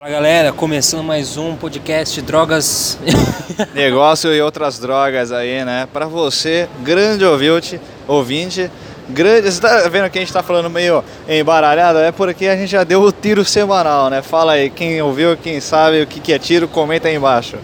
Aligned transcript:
Fala 0.00 0.12
galera, 0.12 0.52
começando 0.52 1.02
mais 1.02 1.36
um 1.36 1.56
podcast 1.56 2.22
Drogas. 2.22 2.96
Negócio 3.74 4.32
e 4.32 4.40
outras 4.40 4.78
drogas 4.78 5.32
aí, 5.32 5.64
né? 5.64 5.88
Pra 5.92 6.06
você, 6.06 6.68
grande 6.84 7.24
ouvinte, 7.24 7.80
ouvinte, 8.06 8.70
grande. 9.08 9.50
Você 9.50 9.60
tá 9.60 9.88
vendo 9.88 10.08
que 10.08 10.16
a 10.16 10.20
gente 10.20 10.32
tá 10.32 10.40
falando 10.40 10.70
meio 10.70 11.02
embaralhado? 11.28 11.98
É 11.98 12.12
porque 12.12 12.46
a 12.46 12.56
gente 12.56 12.70
já 12.70 12.84
deu 12.84 13.02
o 13.02 13.10
tiro 13.10 13.44
semanal, 13.44 14.08
né? 14.08 14.22
Fala 14.22 14.52
aí, 14.52 14.70
quem 14.70 15.02
ouviu, 15.02 15.36
quem 15.36 15.60
sabe 15.60 16.00
o 16.00 16.06
que 16.06 16.20
que 16.20 16.32
é 16.32 16.38
tiro, 16.38 16.68
comenta 16.68 17.08
aí 17.08 17.16
embaixo. 17.16 17.56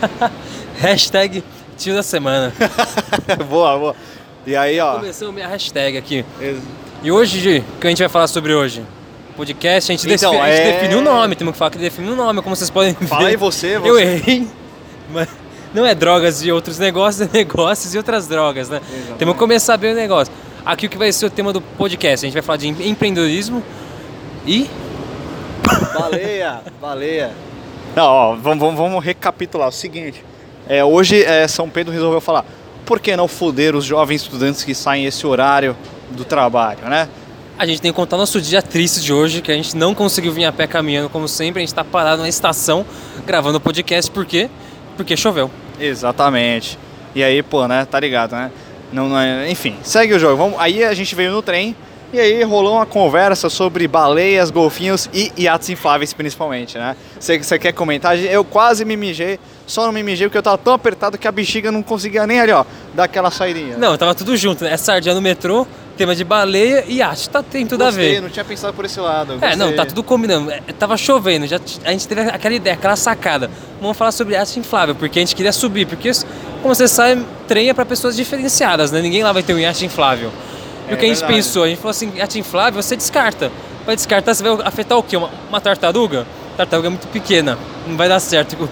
hashtag 0.76 1.42
tiro 1.78 1.96
da 1.96 2.02
semana. 2.02 2.52
boa, 3.48 3.78
boa. 3.78 3.96
E 4.46 4.54
aí, 4.54 4.78
ó. 4.78 4.96
Começou 4.96 5.32
minha 5.32 5.48
hashtag 5.48 5.96
aqui. 5.96 6.26
E 7.02 7.10
hoje, 7.10 7.64
o 7.76 7.80
que 7.80 7.86
a 7.86 7.88
gente 7.88 8.00
vai 8.00 8.10
falar 8.10 8.26
sobre 8.26 8.52
hoje? 8.52 8.84
Podcast, 9.46 9.90
a 9.90 9.96
gente, 9.96 10.08
Então, 10.14 10.30
defi- 10.32 10.40
a 10.44 10.54
gente 10.56 10.60
é- 10.68 10.72
definiu 10.72 10.98
o 10.98 11.02
nome, 11.02 11.34
temos 11.34 11.50
que 11.52 11.58
falar 11.58 11.72
que 11.72 11.78
definiu 11.78 12.12
o 12.12 12.16
nome, 12.16 12.40
como 12.42 12.54
vocês 12.54 12.70
podem 12.70 12.94
ver. 12.94 13.06
Fala 13.08 13.26
aí 13.26 13.34
você, 13.34 13.76
você. 13.76 13.90
Eu 13.90 13.98
errei. 13.98 14.46
Mas 15.12 15.28
não 15.74 15.84
é 15.84 15.96
drogas 15.96 16.44
e 16.44 16.52
outros 16.52 16.78
negócios, 16.78 17.26
é 17.26 17.38
negócios 17.38 17.92
e 17.92 17.98
outras 17.98 18.28
drogas, 18.28 18.68
né? 18.68 18.80
Temos 19.18 19.34
que 19.34 19.40
começar 19.40 19.76
bem 19.76 19.90
o 19.90 19.94
negócio. 19.96 20.32
Aqui 20.64 20.86
o 20.86 20.88
que 20.88 20.96
vai 20.96 21.10
ser 21.12 21.26
o 21.26 21.30
tema 21.30 21.52
do 21.52 21.60
podcast? 21.60 22.24
A 22.24 22.28
gente 22.28 22.34
vai 22.34 22.42
falar 22.42 22.56
de 22.58 22.68
em- 22.68 22.88
empreendedorismo 22.90 23.64
e 24.46 24.70
Baleia, 25.92 26.60
baleia. 26.80 27.32
Não, 27.96 28.04
ó, 28.04 28.36
vamos, 28.36 28.60
vamos, 28.60 28.76
vamos 28.76 29.04
recapitular. 29.04 29.68
O 29.68 29.72
seguinte, 29.72 30.24
é, 30.68 30.84
hoje 30.84 31.24
é, 31.24 31.48
São 31.48 31.68
Pedro 31.68 31.92
resolveu 31.92 32.20
falar, 32.20 32.44
por 32.86 33.00
que 33.00 33.16
não 33.16 33.26
foder 33.26 33.74
os 33.74 33.84
jovens 33.84 34.22
estudantes 34.22 34.62
que 34.62 34.72
saem 34.72 35.04
esse 35.04 35.26
horário 35.26 35.76
do 36.12 36.24
trabalho, 36.24 36.78
né? 36.88 37.08
A 37.58 37.66
gente 37.66 37.80
tem 37.80 37.92
que 37.92 37.96
contar 37.96 38.16
nosso 38.16 38.40
dia 38.40 38.60
triste 38.62 39.00
de 39.00 39.12
hoje, 39.12 39.40
que 39.40 39.52
a 39.52 39.54
gente 39.54 39.76
não 39.76 39.94
conseguiu 39.94 40.32
vir 40.32 40.44
a 40.44 40.52
pé 40.52 40.66
caminhando 40.66 41.08
como 41.08 41.28
sempre, 41.28 41.62
a 41.62 41.64
gente 41.64 41.74
tá 41.74 41.84
parado 41.84 42.22
na 42.22 42.28
estação 42.28 42.84
gravando 43.26 43.58
o 43.58 43.60
podcast, 43.60 44.10
por 44.10 44.24
quê? 44.26 44.48
Porque 44.96 45.16
choveu. 45.16 45.50
Exatamente. 45.78 46.78
E 47.14 47.22
aí, 47.22 47.42
pô, 47.42 47.68
né, 47.68 47.84
tá 47.84 48.00
ligado, 48.00 48.32
né? 48.32 48.50
Não, 48.92 49.08
não 49.08 49.18
é- 49.18 49.50
enfim, 49.50 49.76
segue 49.82 50.14
o 50.14 50.18
jogo. 50.18 50.36
Vamos, 50.36 50.58
aí 50.58 50.82
a 50.82 50.92
gente 50.94 51.14
veio 51.14 51.30
no 51.30 51.42
trem 51.42 51.76
e 52.12 52.20
aí 52.20 52.42
rolou 52.42 52.74
uma 52.74 52.86
conversa 52.86 53.48
sobre 53.48 53.88
baleias, 53.88 54.50
golfinhos 54.50 55.08
e 55.12 55.32
iates 55.36 55.70
infláveis 55.70 56.12
principalmente, 56.12 56.76
né? 56.76 56.94
Você 57.18 57.58
quer 57.58 57.72
comentar? 57.72 58.18
Eu 58.18 58.44
quase 58.44 58.84
me 58.84 58.96
mijei, 58.96 59.40
só 59.66 59.86
não 59.86 59.92
me 59.92 60.02
mijei 60.02 60.26
porque 60.26 60.38
eu 60.38 60.42
tava 60.42 60.58
tão 60.58 60.74
apertado 60.74 61.16
que 61.16 61.26
a 61.26 61.32
bexiga 61.32 61.72
não 61.72 61.82
conseguia 61.82 62.26
nem 62.26 62.40
ali, 62.40 62.52
ó, 62.52 62.64
dar 62.94 63.04
aquela 63.04 63.30
saidinha. 63.30 63.78
Não, 63.78 63.96
tava 63.96 64.14
tudo 64.14 64.36
junto, 64.36 64.64
né? 64.64 64.72
É 64.72 64.76
sardinha 64.76 65.14
no 65.14 65.22
metrô, 65.22 65.66
tema 65.96 66.14
de 66.14 66.24
baleia 66.24 66.84
e 66.86 67.00
arte, 67.00 67.30
tá, 67.30 67.42
tem 67.42 67.66
tudo 67.66 67.84
Gostei, 67.84 68.10
a 68.10 68.14
ver. 68.14 68.20
não 68.20 68.28
tinha 68.28 68.44
pensado 68.44 68.74
por 68.74 68.84
esse 68.84 69.00
lado. 69.00 69.38
É, 69.40 69.56
não, 69.56 69.72
tá 69.72 69.86
tudo 69.86 70.02
combinando. 70.02 70.50
É, 70.50 70.60
tava 70.78 70.96
chovendo, 70.96 71.46
já, 71.46 71.58
a 71.84 71.92
gente 71.92 72.06
teve 72.06 72.22
aquela 72.22 72.54
ideia, 72.54 72.74
aquela 72.74 72.96
sacada. 72.96 73.50
Vamos 73.80 73.96
falar 73.96 74.12
sobre 74.12 74.36
arte 74.36 74.58
inflável, 74.58 74.94
porque 74.94 75.18
a 75.18 75.22
gente 75.22 75.34
queria 75.34 75.52
subir, 75.52 75.86
porque, 75.86 76.08
isso, 76.08 76.26
como 76.60 76.74
você 76.74 76.86
sabe, 76.86 77.24
trem 77.48 77.70
é 77.70 77.74
pra 77.74 77.86
pessoas 77.86 78.14
diferenciadas, 78.16 78.90
né? 78.92 79.00
Ninguém 79.00 79.22
lá 79.22 79.32
vai 79.32 79.42
ter 79.42 79.54
um 79.54 79.58
iate 79.58 79.84
inflável. 79.86 80.30
E 80.88 80.92
É 80.92 80.94
o 80.94 80.98
que 80.98 81.04
a 81.04 81.08
gente 81.08 81.18
verdade. 81.18 81.34
pensou? 81.34 81.64
A 81.64 81.68
gente 81.68 81.78
falou 81.78 81.90
assim, 81.90 82.12
iate 82.16 82.38
inflável, 82.38 82.82
você 82.82 82.96
descarta. 82.96 83.50
Vai 83.86 83.96
descartar, 83.96 84.34
você 84.34 84.42
vai 84.42 84.66
afetar 84.66 84.96
o 84.98 85.02
quê? 85.02 85.16
Uma, 85.16 85.30
uma 85.48 85.60
tartaruga? 85.60 86.26
Tartaruga 86.56 86.88
é 86.88 86.90
muito 86.90 87.08
pequena, 87.08 87.58
não 87.86 87.96
vai 87.96 88.08
dar 88.08 88.20
certo. 88.20 88.68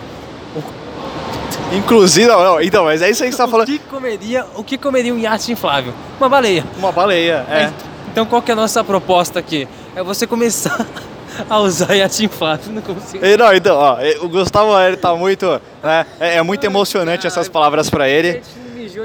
Inclusive, 1.72 2.27
não, 2.27 2.42
não, 2.42 2.61
então, 2.61 2.84
mas 2.84 3.00
é 3.00 3.11
isso 3.11 3.22
aí 3.22 3.28
que 3.30 3.36
você 3.36 3.42
tá 3.42 3.47
O 3.47 3.50
falando. 3.50 3.67
que 3.67 3.78
comeria, 3.78 4.44
o 4.56 4.64
que 4.64 4.77
comeria 4.77 5.14
um 5.14 5.19
iate 5.19 5.52
inflável? 5.52 5.92
Uma 6.19 6.28
baleia. 6.28 6.64
Uma 6.77 6.91
baleia, 6.91 7.47
é. 7.48 7.70
Então 8.11 8.27
qual 8.27 8.42
que 8.42 8.50
é 8.50 8.55
a 8.55 8.56
nossa 8.56 8.83
proposta 8.83 9.39
aqui? 9.39 9.69
É 9.95 10.02
você 10.02 10.27
começar 10.27 10.84
a 11.48 11.58
usar 11.61 11.95
iate 11.95 12.24
inflável. 12.24 12.72
Não 12.72 12.83
consigo. 12.83 13.24
E, 13.24 13.36
Não, 13.36 13.55
então, 13.55 13.77
ó, 13.77 13.98
o 14.20 14.28
Gustavo 14.28 14.77
ele 14.80 14.97
tá 14.97 15.14
muito, 15.14 15.47
né, 15.83 16.05
é, 16.19 16.36
é 16.39 16.42
muito 16.42 16.64
emocionante 16.64 17.27
essas 17.27 17.48
palavras 17.48 17.89
pra 17.89 18.08
ele. 18.08 18.42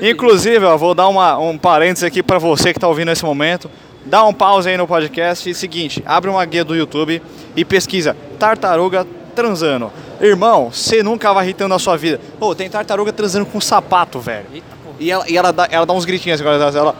Inclusive, 0.01 0.65
ó, 0.65 0.77
vou 0.77 0.93
dar 0.95 1.07
uma, 1.07 1.37
um 1.37 1.57
parênteses 1.57 2.03
aqui 2.03 2.21
pra 2.23 2.37
você 2.37 2.73
que 2.73 2.79
tá 2.79 2.87
ouvindo 2.87 3.07
nesse 3.07 3.23
momento. 3.23 3.69
Dá 4.05 4.23
um 4.23 4.33
pause 4.33 4.69
aí 4.69 4.77
no 4.77 4.87
podcast. 4.87 5.49
E 5.49 5.53
seguinte, 5.55 6.03
abre 6.05 6.29
uma 6.29 6.43
guia 6.45 6.63
do 6.63 6.75
YouTube 6.75 7.21
e 7.55 7.65
pesquisa 7.65 8.15
tartaruga 8.39 9.05
transando. 9.35 9.91
Irmão, 10.21 10.69
você 10.71 11.03
nunca 11.03 11.33
vai 11.33 11.43
irritando 11.45 11.69
na 11.69 11.79
sua 11.79 11.97
vida. 11.97 12.19
Pô, 12.39 12.53
tem 12.55 12.69
tartaruga 12.69 13.11
transando 13.11 13.45
com 13.45 13.59
sapato, 13.59 14.19
velho. 14.19 14.45
Eita. 14.53 14.75
E 14.97 15.11
ela, 15.11 15.25
e 15.29 15.35
ela, 15.37 15.51
dá, 15.51 15.67
ela 15.69 15.85
dá 15.85 15.91
uns 15.93 16.05
gritinhos 16.05 16.39
assim, 16.39 16.47
ela, 16.47 16.77
ela 16.77 16.95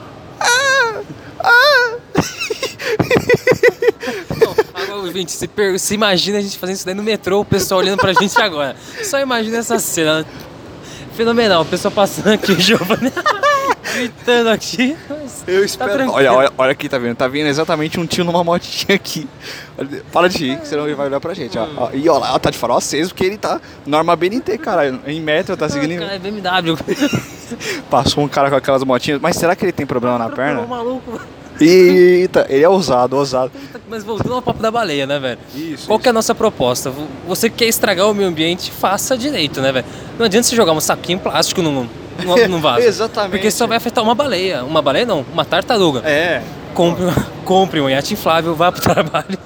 Não, 4.42 4.56
agora, 4.74 5.12
gente, 5.14 5.32
se, 5.32 5.48
per- 5.48 5.80
se 5.80 5.94
imagina 5.94 6.40
a 6.40 6.42
gente 6.42 6.58
fazendo 6.58 6.76
isso 6.76 6.86
daí 6.86 6.96
no 6.96 7.04
metrô, 7.04 7.40
o 7.40 7.46
pessoal 7.46 7.80
olhando 7.80 8.00
pra 8.00 8.14
gente 8.14 8.40
agora. 8.42 8.76
Só 9.04 9.20
imagina 9.20 9.58
essa 9.58 9.80
cena. 9.80 10.26
Fenomenal, 11.16 11.62
o 11.62 11.66
pessoal 11.66 11.92
passando 11.94 12.34
aqui, 12.34 12.52
o 12.52 12.60
Giovanni 12.60 13.12
gritando 13.96 14.50
aqui. 14.50 14.98
Eu 15.48 15.60
tá 15.62 15.66
espero. 15.66 15.92
tranquilo. 15.94 16.14
olha, 16.18 16.34
olha, 16.34 16.52
olha 16.58 16.72
aqui, 16.72 16.90
tá 16.90 16.98
vendo? 16.98 17.16
Tá 17.16 17.28
vindo 17.30 17.48
exatamente 17.48 17.98
um 18.00 18.06
tio 18.06 18.26
numa 18.26 18.44
motinha 18.44 18.96
aqui. 18.96 19.28
Olha, 19.78 20.04
Para 20.12 20.28
de 20.28 20.38
rir, 20.38 20.60
que 20.60 20.68
senão 20.68 20.86
ele 20.86 20.96
vai 20.96 21.08
olhar 21.08 21.20
pra 21.22 21.34
gente, 21.34 21.58
ó. 21.58 21.66
Ó, 21.78 21.90
E 21.94 22.10
ó 22.10 22.18
lá, 22.18 22.38
tá 22.38 22.50
de 22.50 22.58
farol 22.58 22.78
aceso 22.78 23.12
porque 23.12 23.24
ele 23.24 23.38
tá 23.38 23.62
norma 23.86 24.14
BNT, 24.16 24.58
cara. 24.58 25.00
Em 25.08 25.22
metro, 25.22 25.56
tá 25.56 25.70
seguindo. 25.70 26.00
Cara, 26.02 26.16
é 26.16 26.20
BMW. 26.20 26.78
Passou 27.90 28.24
um 28.24 28.28
cara 28.28 28.50
com 28.50 28.56
aquelas 28.58 28.84
motinhas. 28.84 29.22
Mas 29.22 29.38
será 29.38 29.56
que 29.56 29.64
ele 29.64 29.72
tem 29.72 29.86
problema 29.86 30.18
na 30.18 30.28
Ô, 30.28 30.32
perna? 30.32 30.62
maluco. 30.64 31.22
Eita, 31.60 32.46
ele 32.50 32.64
é 32.64 32.70
ousado, 32.70 33.16
ousado. 33.18 33.52
Mas 33.90 34.04
voltando 34.04 34.34
ao 34.34 34.42
papo 34.42 34.62
da 34.62 34.70
baleia, 34.72 35.06
né, 35.06 35.20
velho? 35.20 35.40
Isso. 35.56 35.88
Qual 35.88 35.98
que 36.00 36.08
é 36.08 36.12
a 36.12 36.14
nossa 36.14 36.34
proposta? 36.36 36.90
Vo- 36.90 37.08
Você 37.28 37.50
que 37.50 37.58
quer 37.58 37.66
estragar 37.66 38.10
o 38.10 38.14
meio 38.14 38.28
ambiente, 38.30 38.72
faça 38.72 39.18
direito, 39.18 39.62
né, 39.62 39.72
velho? 39.72 39.86
Não 40.18 40.26
adianta 40.26 40.48
você 40.48 40.56
jogar 40.56 40.72
um 40.74 40.80
saquinho 40.80 41.20
plástico 41.20 41.62
no, 41.62 41.72
no, 42.24 42.48
no 42.50 42.60
vaso. 42.60 42.82
Exatamente. 42.88 43.32
Porque 43.32 43.52
só 43.52 43.68
vai 43.68 43.78
afetar 43.78 44.04
uma 44.04 44.16
baleia. 44.16 44.64
Uma 44.64 44.82
baleia 44.82 45.06
não, 45.06 45.26
uma 45.32 45.46
tartaruga. 45.46 46.00
É. 46.04 46.42
Compre, 46.74 47.06
compre 47.46 47.80
um 47.82 47.90
iate 47.90 48.14
inflável, 48.14 48.54
vá 48.56 48.72
pro 48.72 48.82
trabalho. 48.84 49.38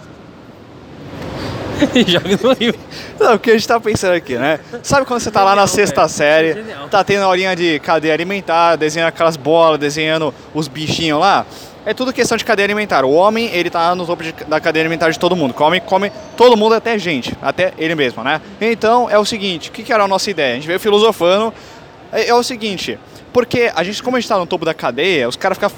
e 1.96 2.12
jogue 2.12 2.38
no 2.42 2.54
rio. 2.54 2.74
Não, 3.20 3.36
o 3.36 3.40
que 3.40 3.52
a 3.52 3.54
gente 3.54 3.68
tá 3.68 3.80
pensando 3.80 4.14
aqui, 4.14 4.36
né? 4.36 4.60
Sabe 4.84 5.06
quando 5.06 5.20
você 5.20 5.32
tá 5.32 5.44
lá 5.44 5.56
na 5.56 5.66
Genial, 5.66 5.68
sexta 5.68 6.02
velho. 6.02 6.10
série, 6.10 6.54
Genial. 6.54 6.88
tá 6.90 7.04
tendo 7.04 7.22
a 7.24 7.26
aulinha 7.26 7.56
de 7.56 7.80
cadeia 7.80 8.14
alimentar, 8.14 8.76
desenhando 8.76 9.10
aquelas 9.10 9.38
bolas, 9.38 9.80
desenhando 9.80 10.34
os 10.54 10.68
bichinhos 10.68 11.20
lá? 11.20 11.46
É 11.86 11.94
tudo 11.94 12.12
questão 12.14 12.38
de 12.38 12.44
cadeia 12.46 12.66
alimentar. 12.66 13.04
O 13.06 13.12
homem, 13.14 13.50
ele 13.54 13.70
tá 13.70 13.96
no 13.96 14.06
topo 14.06 14.22
de- 14.22 14.34
da 14.48 14.60
cadeia 14.60 14.84
alimentar 14.84 15.10
de 15.10 15.18
todo 15.18 15.36
mundo. 15.36 15.54
Come, 15.54 15.80
come 15.80 16.12
todo 16.38 16.56
mundo, 16.58 16.76
até 16.76 17.00
gente, 17.00 17.36
até 17.42 17.74
ele 17.78 17.96
mesmo, 17.96 18.24
né? 18.24 18.42
Então, 18.60 19.10
é 19.10 19.18
o 19.18 19.26
seguinte, 19.26 19.70
o 19.70 19.72
que, 19.72 19.82
que 19.84 19.92
era 19.94 20.04
a 20.04 20.08
nossa 20.08 20.30
ideia? 20.30 20.52
A 20.54 20.56
gente 20.56 20.68
veio 20.68 20.80
filosofando, 20.80 21.54
é, 22.12 22.28
é 22.30 22.36
o 22.36 22.44
seguinte, 22.44 23.00
porque 23.34 23.72
a 23.74 23.84
gente, 23.84 24.04
como 24.04 24.18
a 24.18 24.20
gente 24.20 24.28
tá 24.30 24.38
no 24.38 24.46
topo 24.46 24.66
da 24.66 24.74
cadeia, 24.74 25.28
os 25.28 25.36
caras 25.36 25.58
ficam 25.58 25.72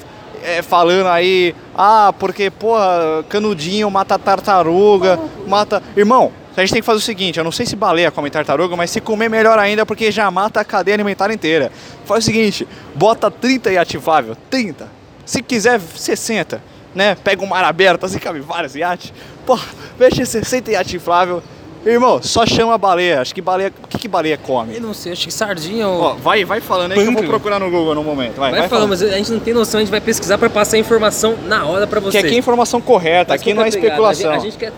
é, 0.44 0.62
falando 0.62 1.08
aí, 1.08 1.56
ah, 1.76 2.14
porque, 2.18 2.50
porra, 2.50 3.24
canudinho 3.30 3.90
mata 3.90 4.18
tartaruga, 4.18 5.20
mata. 5.48 5.82
Irmão, 5.96 6.32
a 6.56 6.62
gente 6.62 6.74
tem 6.74 6.82
que 6.82 6.86
fazer 6.86 6.98
o 6.98 7.02
seguinte: 7.02 7.38
eu 7.38 7.44
não 7.44 7.52
sei 7.52 7.66
se 7.66 7.76
baleia 7.76 8.12
come 8.12 8.30
tartaruga, 8.30 8.76
mas 8.76 8.92
se 8.92 9.00
comer, 9.00 9.30
melhor 9.30 9.58
ainda, 9.58 9.86
porque 9.86 10.12
já 10.12 10.30
mata 10.30 10.60
a 10.60 10.66
cadeia 10.66 10.96
alimentar 10.96 11.32
inteira. 11.32 11.72
Faz 12.06 12.24
o 12.24 12.28
seguinte: 12.28 12.68
bota 12.94 13.32
30 13.32 13.72
e 13.72 13.78
ativável, 13.78 14.36
30. 14.50 14.88
Se 15.26 15.42
quiser, 15.42 15.80
60. 15.80 16.62
Né? 16.94 17.16
Pega 17.16 17.42
um 17.42 17.48
mar 17.48 17.64
aberto, 17.64 18.06
assim 18.06 18.20
cabe 18.20 18.42
vários 18.42 18.76
iates. 18.76 19.14
Porra, 19.46 19.66
fecha 19.98 20.26
60 20.26 20.72
iate 20.72 20.98
inflável. 20.98 21.42
Irmão, 21.86 22.22
só 22.22 22.46
chama 22.46 22.76
a 22.76 22.78
baleia. 22.78 23.22
Acho 23.22 23.34
que 23.34 23.42
baleia. 23.42 23.74
O 23.84 23.88
que, 23.88 23.98
que 23.98 24.08
baleia 24.08 24.38
come? 24.38 24.76
Eu 24.76 24.82
não 24.82 24.94
sei, 24.94 25.14
acho 25.14 25.26
que 25.28 25.34
sardinha 25.34 25.88
ou. 25.88 26.00
Ó, 26.02 26.14
vai, 26.14 26.46
vai 26.46 26.62
falando 26.62 26.92
aí 26.92 26.96
que 26.98 27.02
eu 27.02 27.06
vou 27.06 27.14
Pâncreas. 27.16 27.30
procurar 27.32 27.60
no 27.60 27.72
Google 27.72 27.96
no 27.96 28.04
momento. 28.04 28.36
Vai, 28.36 28.52
vai, 28.52 28.60
vai, 28.62 28.70
falando, 28.70 28.90
falando. 28.90 29.02
mas 29.10 29.14
a 29.14 29.18
gente 29.18 29.32
não 29.32 29.40
tem 29.40 29.54
noção, 29.54 29.80
a 29.80 29.82
gente 29.84 29.90
vai 29.90 30.00
pesquisar 30.02 30.38
pra 30.38 30.48
passar 30.50 30.78
a 30.78 30.80
informação 30.80 31.36
na 31.48 31.66
hora 31.66 31.88
pra 31.88 32.00
Que 32.00 32.06
você. 32.12 32.18
aqui 32.20 32.36
é 32.36 32.38
informação 32.38 32.80
correta, 32.80 33.34
Mas 33.34 33.42
aqui 33.42 33.54
não 33.54 33.64
é 33.64 33.72
que 33.72 33.78
a 33.78 33.82
pegada? 33.82 33.94
especulação. 34.14 34.30
A 34.30 34.34
gente, 34.36 34.42
a 34.42 34.50
gente 34.52 34.58
quer 34.60 34.72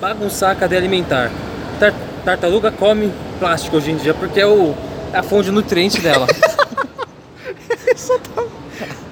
bagunçar 0.00 0.52
a 0.52 0.54
cadeia 0.54 0.80
alimentar. 0.80 1.30
Tar- 1.78 1.92
tartaruga 2.24 2.70
come 2.72 3.12
plástico 3.38 3.76
hoje 3.76 3.90
em 3.90 3.96
dia 3.96 4.14
porque 4.14 4.40
é 4.40 4.46
o, 4.46 4.74
é 5.12 5.18
a 5.18 5.22
fonte 5.22 5.44
de 5.46 5.50
nutriente 5.50 6.00
dela. 6.00 6.26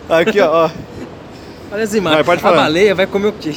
Aqui, 0.08 0.40
ó. 0.40 0.66
ó. 0.66 0.70
Olha 1.72 1.82
as 1.84 1.92
imagens. 1.94 2.16
Vai, 2.18 2.24
pode 2.24 2.38
a 2.38 2.42
falar. 2.42 2.56
baleia 2.62 2.94
vai 2.94 3.06
comer 3.06 3.28
o 3.28 3.32
quê? 3.32 3.52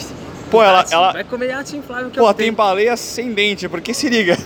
Pô, 0.50 0.63
ela- 0.63 0.86
ela- 0.92 1.12
Vai 1.13 1.24
comer 1.24 1.48
iate 1.50 1.78
inflável 1.78 2.10
que 2.10 2.19
é 2.19 2.22
Pô, 2.22 2.34
tem 2.34 2.51
baleia 2.51 2.98
sem 2.98 3.34
dente, 3.34 3.68
porque 3.69 3.94
se 3.94 4.10
liga. 4.10 4.38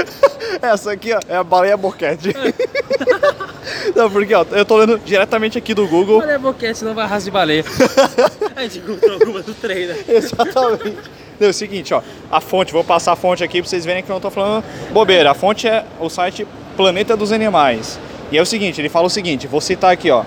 Essa 0.62 0.92
aqui, 0.92 1.12
ó, 1.12 1.20
é 1.28 1.36
a 1.36 1.44
baleia 1.44 1.76
boquete. 1.76 2.32
Não, 3.94 4.10
porque, 4.10 4.34
ó, 4.34 4.44
eu 4.52 4.64
tô 4.64 4.76
lendo 4.76 4.98
diretamente 4.98 5.58
aqui 5.58 5.74
do 5.74 5.86
Google. 5.86 6.20
Olha 6.20 6.36
a 6.36 6.38
boquete, 6.38 6.84
não 6.84 6.94
vai 6.94 7.06
raça 7.06 7.24
de 7.24 7.30
baleia. 7.30 7.64
a 8.56 8.62
gente 8.62 8.78
encontrou 8.78 9.14
algumas 9.14 9.44
do 9.44 9.54
trem, 9.54 9.86
né? 9.86 9.96
Exatamente. 10.08 10.96
Não, 11.38 11.46
é 11.46 11.50
o 11.50 11.54
seguinte, 11.54 11.92
ó, 11.92 12.00
a 12.30 12.40
fonte, 12.40 12.72
vou 12.72 12.84
passar 12.84 13.12
a 13.12 13.16
fonte 13.16 13.42
aqui 13.42 13.60
pra 13.60 13.68
vocês 13.68 13.84
verem 13.84 14.02
que 14.02 14.10
eu 14.10 14.14
não 14.14 14.20
tô 14.20 14.30
falando 14.30 14.64
bobeira. 14.92 15.30
A 15.30 15.34
fonte 15.34 15.66
é 15.68 15.84
o 16.00 16.08
site 16.08 16.46
Planeta 16.76 17.16
dos 17.16 17.32
Animais. 17.32 17.98
E 18.30 18.38
é 18.38 18.42
o 18.42 18.46
seguinte, 18.46 18.80
ele 18.80 18.88
fala 18.88 19.06
o 19.06 19.10
seguinte, 19.10 19.46
vou 19.46 19.60
citar 19.60 19.92
aqui, 19.92 20.10
ó. 20.10 20.24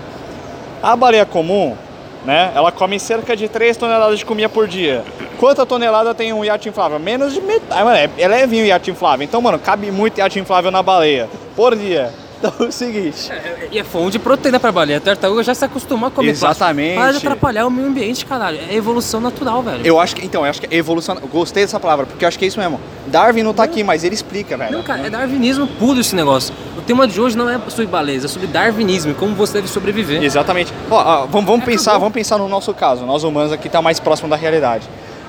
A 0.82 0.94
baleia 0.94 1.24
comum, 1.26 1.76
né, 2.26 2.52
ela 2.54 2.72
come 2.72 2.98
cerca 2.98 3.36
de 3.36 3.48
3 3.48 3.76
toneladas 3.76 4.18
de 4.18 4.26
comida 4.26 4.48
por 4.48 4.66
dia. 4.66 5.04
Quanta 5.38 5.64
tonelada 5.64 6.12
tem 6.14 6.32
um 6.32 6.44
iate 6.44 6.68
inflável? 6.68 6.98
Menos 6.98 7.32
de 7.32 7.40
metade. 7.40 7.84
Mano, 7.84 7.96
é, 7.96 8.10
é 8.18 8.26
levinho 8.26 8.64
o 8.64 8.66
iate 8.66 8.90
inflável. 8.90 9.24
Então, 9.24 9.40
mano, 9.40 9.58
cabe 9.58 9.90
muito 9.92 10.18
iate 10.18 10.40
inflável 10.40 10.70
na 10.70 10.82
baleia 10.82 11.28
por 11.54 11.76
dia. 11.76 12.10
Então 12.38 12.52
é 12.60 12.64
o 12.64 12.72
seguinte. 12.72 13.30
E 13.72 13.78
é 13.78 13.84
fonte 13.84 14.12
de 14.12 14.18
proteína 14.18 14.60
pra 14.60 14.70
baleia. 14.70 14.98
A 14.98 15.00
tartaruga 15.00 15.42
já 15.42 15.54
se 15.54 15.64
acostumou 15.64 16.08
a 16.08 16.10
comer 16.10 16.30
Exatamente. 16.30 16.94
plástico. 16.94 17.00
Para 17.02 17.10
de 17.12 17.16
atrapalhar 17.18 17.66
o 17.66 17.70
meio 17.70 17.88
ambiente, 17.88 18.26
caralho. 18.26 18.58
É 18.70 18.74
evolução 18.74 19.20
natural, 19.20 19.62
velho. 19.62 19.80
Eu 19.86 19.98
acho 19.98 20.14
que, 20.14 20.24
então, 20.24 20.44
eu 20.44 20.50
acho 20.50 20.60
que 20.60 20.66
é 20.74 20.78
evolução. 20.78 21.16
Gostei 21.32 21.64
dessa 21.64 21.80
palavra, 21.80 22.04
porque 22.06 22.24
eu 22.24 22.28
acho 22.28 22.38
que 22.38 22.44
é 22.44 22.48
isso 22.48 22.58
mesmo. 22.60 22.80
Darwin 23.06 23.42
não 23.42 23.54
tá 23.54 23.62
aqui, 23.62 23.82
mas 23.82 24.04
ele 24.04 24.14
explica, 24.14 24.56
velho. 24.56 24.72
Não, 24.72 24.82
cara, 24.82 25.06
é 25.06 25.10
darwinismo 25.10 25.66
puro 25.66 26.00
esse 26.00 26.14
negócio. 26.14 26.54
O 26.76 26.82
tema 26.82 27.06
de 27.08 27.20
hoje 27.20 27.36
não 27.36 27.48
é 27.48 27.58
sobre 27.68 27.86
baleias, 27.86 28.24
é 28.24 28.28
sobre 28.28 28.46
darwinismo 28.46 29.12
e 29.12 29.14
como 29.14 29.34
você 29.34 29.54
deve 29.54 29.68
sobreviver. 29.68 30.22
Exatamente. 30.22 30.72
Ó, 30.90 30.94
ó, 30.96 31.26
vamos, 31.26 31.46
vamos 31.46 31.62
É, 31.62 31.66
pensar, 31.66 31.92
acabou. 31.92 32.00
vamos 32.08 32.14
pensar 32.14 32.38
no 32.38 32.48
nosso 32.48 32.72
caso. 32.74 33.06
Nós 33.06 33.24
humanos 33.24 33.50
aqui 33.52 33.68
tá 33.68 33.80
mais 33.80 33.98
próximo 33.98 34.28
da 34.28 34.36
realidade. 34.36 34.86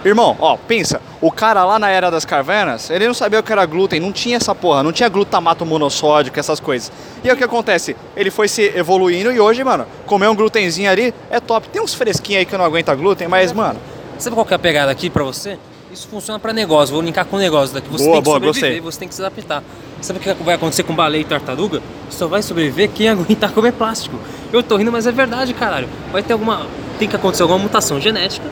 Irmão, 0.07 0.35
ó, 0.39 0.57
pensa, 0.57 1.01
o 1.21 1.31
cara 1.31 1.63
lá 1.65 1.77
na 1.77 1.89
era 1.89 2.09
das 2.09 2.23
cavernas, 2.25 2.89
ele 2.89 3.05
não 3.07 3.13
sabia 3.13 3.39
o 3.39 3.43
que 3.43 3.51
era 3.51 3.65
glúten, 3.65 3.99
não 3.99 4.11
tinha 4.11 4.37
essa 4.37 4.55
porra, 4.55 4.83
não 4.83 4.91
tinha 4.91 5.09
glutamato 5.09 5.65
monossódico, 5.65 6.39
essas 6.39 6.59
coisas. 6.59 6.91
E 7.23 7.29
aí 7.29 7.33
o 7.33 7.37
que 7.37 7.43
acontece? 7.43 7.95
Ele 8.15 8.31
foi 8.31 8.47
se 8.47 8.71
evoluindo 8.75 9.31
e 9.31 9.39
hoje, 9.39 9.63
mano, 9.63 9.85
comer 10.05 10.27
um 10.27 10.35
glutenzinho 10.35 10.89
ali 10.89 11.13
é 11.29 11.39
top. 11.39 11.67
Tem 11.69 11.81
uns 11.81 11.93
fresquinhos 11.93 12.39
aí 12.39 12.45
que 12.45 12.57
não 12.57 12.65
aguenta 12.65 12.93
glúten, 12.95 13.27
mas, 13.27 13.51
mano, 13.51 13.79
Sabe 14.17 14.35
qual 14.35 14.45
que 14.45 14.53
é 14.53 14.55
a 14.55 14.59
pegada 14.59 14.91
aqui 14.91 15.09
pra 15.09 15.23
você? 15.23 15.59
Isso 15.91 16.07
funciona 16.07 16.39
pra 16.39 16.51
negócio, 16.51 16.93
vou 16.93 17.03
linkar 17.03 17.23
com 17.25 17.37
negócio 17.37 17.73
daqui. 17.73 17.87
Você 17.89 18.03
Boa, 18.03 18.13
tem 18.15 18.21
que 18.21 18.25
boa, 18.25 18.35
sobreviver, 18.35 18.69
gostei. 18.71 18.81
você 18.81 18.99
tem 18.99 19.07
que 19.07 19.15
se 19.15 19.21
adaptar. 19.21 19.63
Sabe 20.01 20.19
o 20.19 20.21
que 20.21 20.43
vai 20.43 20.55
acontecer 20.55 20.83
com 20.83 20.93
baleia 20.93 21.21
e 21.21 21.25
tartaruga? 21.25 21.81
Só 22.09 22.27
vai 22.27 22.41
sobreviver 22.41 22.89
quem 22.89 23.09
aguentar 23.09 23.51
comer 23.51 23.73
plástico. 23.73 24.17
Eu 24.51 24.63
tô 24.63 24.75
rindo, 24.77 24.91
mas 24.91 25.05
é 25.05 25.11
verdade, 25.11 25.53
caralho. 25.53 25.87
Vai 26.11 26.23
ter 26.23 26.33
alguma. 26.33 26.65
Tem 26.97 27.07
que 27.07 27.15
acontecer 27.15 27.43
alguma 27.43 27.59
mutação 27.59 28.01
genética 28.01 28.47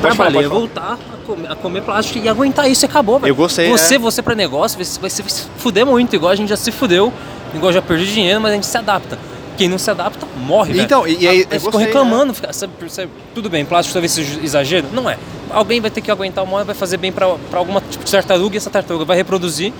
pra 0.00 0.14
Pode 0.14 0.32
falar, 0.32 0.48
voltar 0.48 0.98
a 1.12 1.26
comer, 1.26 1.50
a 1.52 1.54
comer 1.56 1.82
plástico 1.82 2.18
e 2.24 2.28
aguentar 2.28 2.70
isso 2.70 2.84
e 2.84 2.86
acabou, 2.86 3.18
velho. 3.18 3.30
Eu 3.30 3.34
gostei, 3.36 3.68
Você, 3.70 3.94
é. 3.96 3.98
você 3.98 4.22
pra 4.22 4.34
negócio, 4.34 4.78
vai, 4.78 4.86
vai 5.00 5.10
se 5.10 5.22
fuder 5.58 5.84
muito, 5.86 6.14
igual 6.14 6.32
a 6.32 6.36
gente 6.36 6.48
já 6.48 6.56
se 6.56 6.70
fudeu, 6.72 7.12
igual 7.54 7.72
já 7.72 7.82
perdi 7.82 8.12
dinheiro, 8.12 8.40
mas 8.40 8.52
a 8.52 8.54
gente 8.54 8.66
se 8.66 8.76
adapta. 8.78 9.18
Quem 9.56 9.68
não 9.68 9.78
se 9.78 9.90
adapta, 9.90 10.24
morre. 10.46 10.80
Então, 10.80 11.06
e- 11.06 11.18
e 11.20 11.28
aí, 11.28 11.46
eu 11.50 11.60
ficou 11.60 11.80
reclamando, 11.80 12.32
fica- 12.32 12.52
sabe, 12.52 12.72
sabe, 12.88 13.10
tudo 13.34 13.50
bem, 13.50 13.64
plástico 13.64 13.92
talvez 13.92 14.12
seja 14.12 14.38
exagero, 14.42 14.86
não 14.92 15.10
é. 15.10 15.18
Alguém 15.50 15.80
vai 15.80 15.90
ter 15.90 16.00
que 16.00 16.10
aguentar 16.10 16.44
uma 16.44 16.56
hora, 16.56 16.64
vai 16.64 16.74
fazer 16.74 16.96
bem 16.96 17.10
pra 17.10 17.26
alguma 17.52 17.80
tipo 17.80 18.04
de 18.04 18.10
tartaruga 18.12 18.54
e 18.54 18.58
essa 18.58 18.70
tartaruga 18.70 19.04
vai 19.04 19.16
reproduzir. 19.16 19.72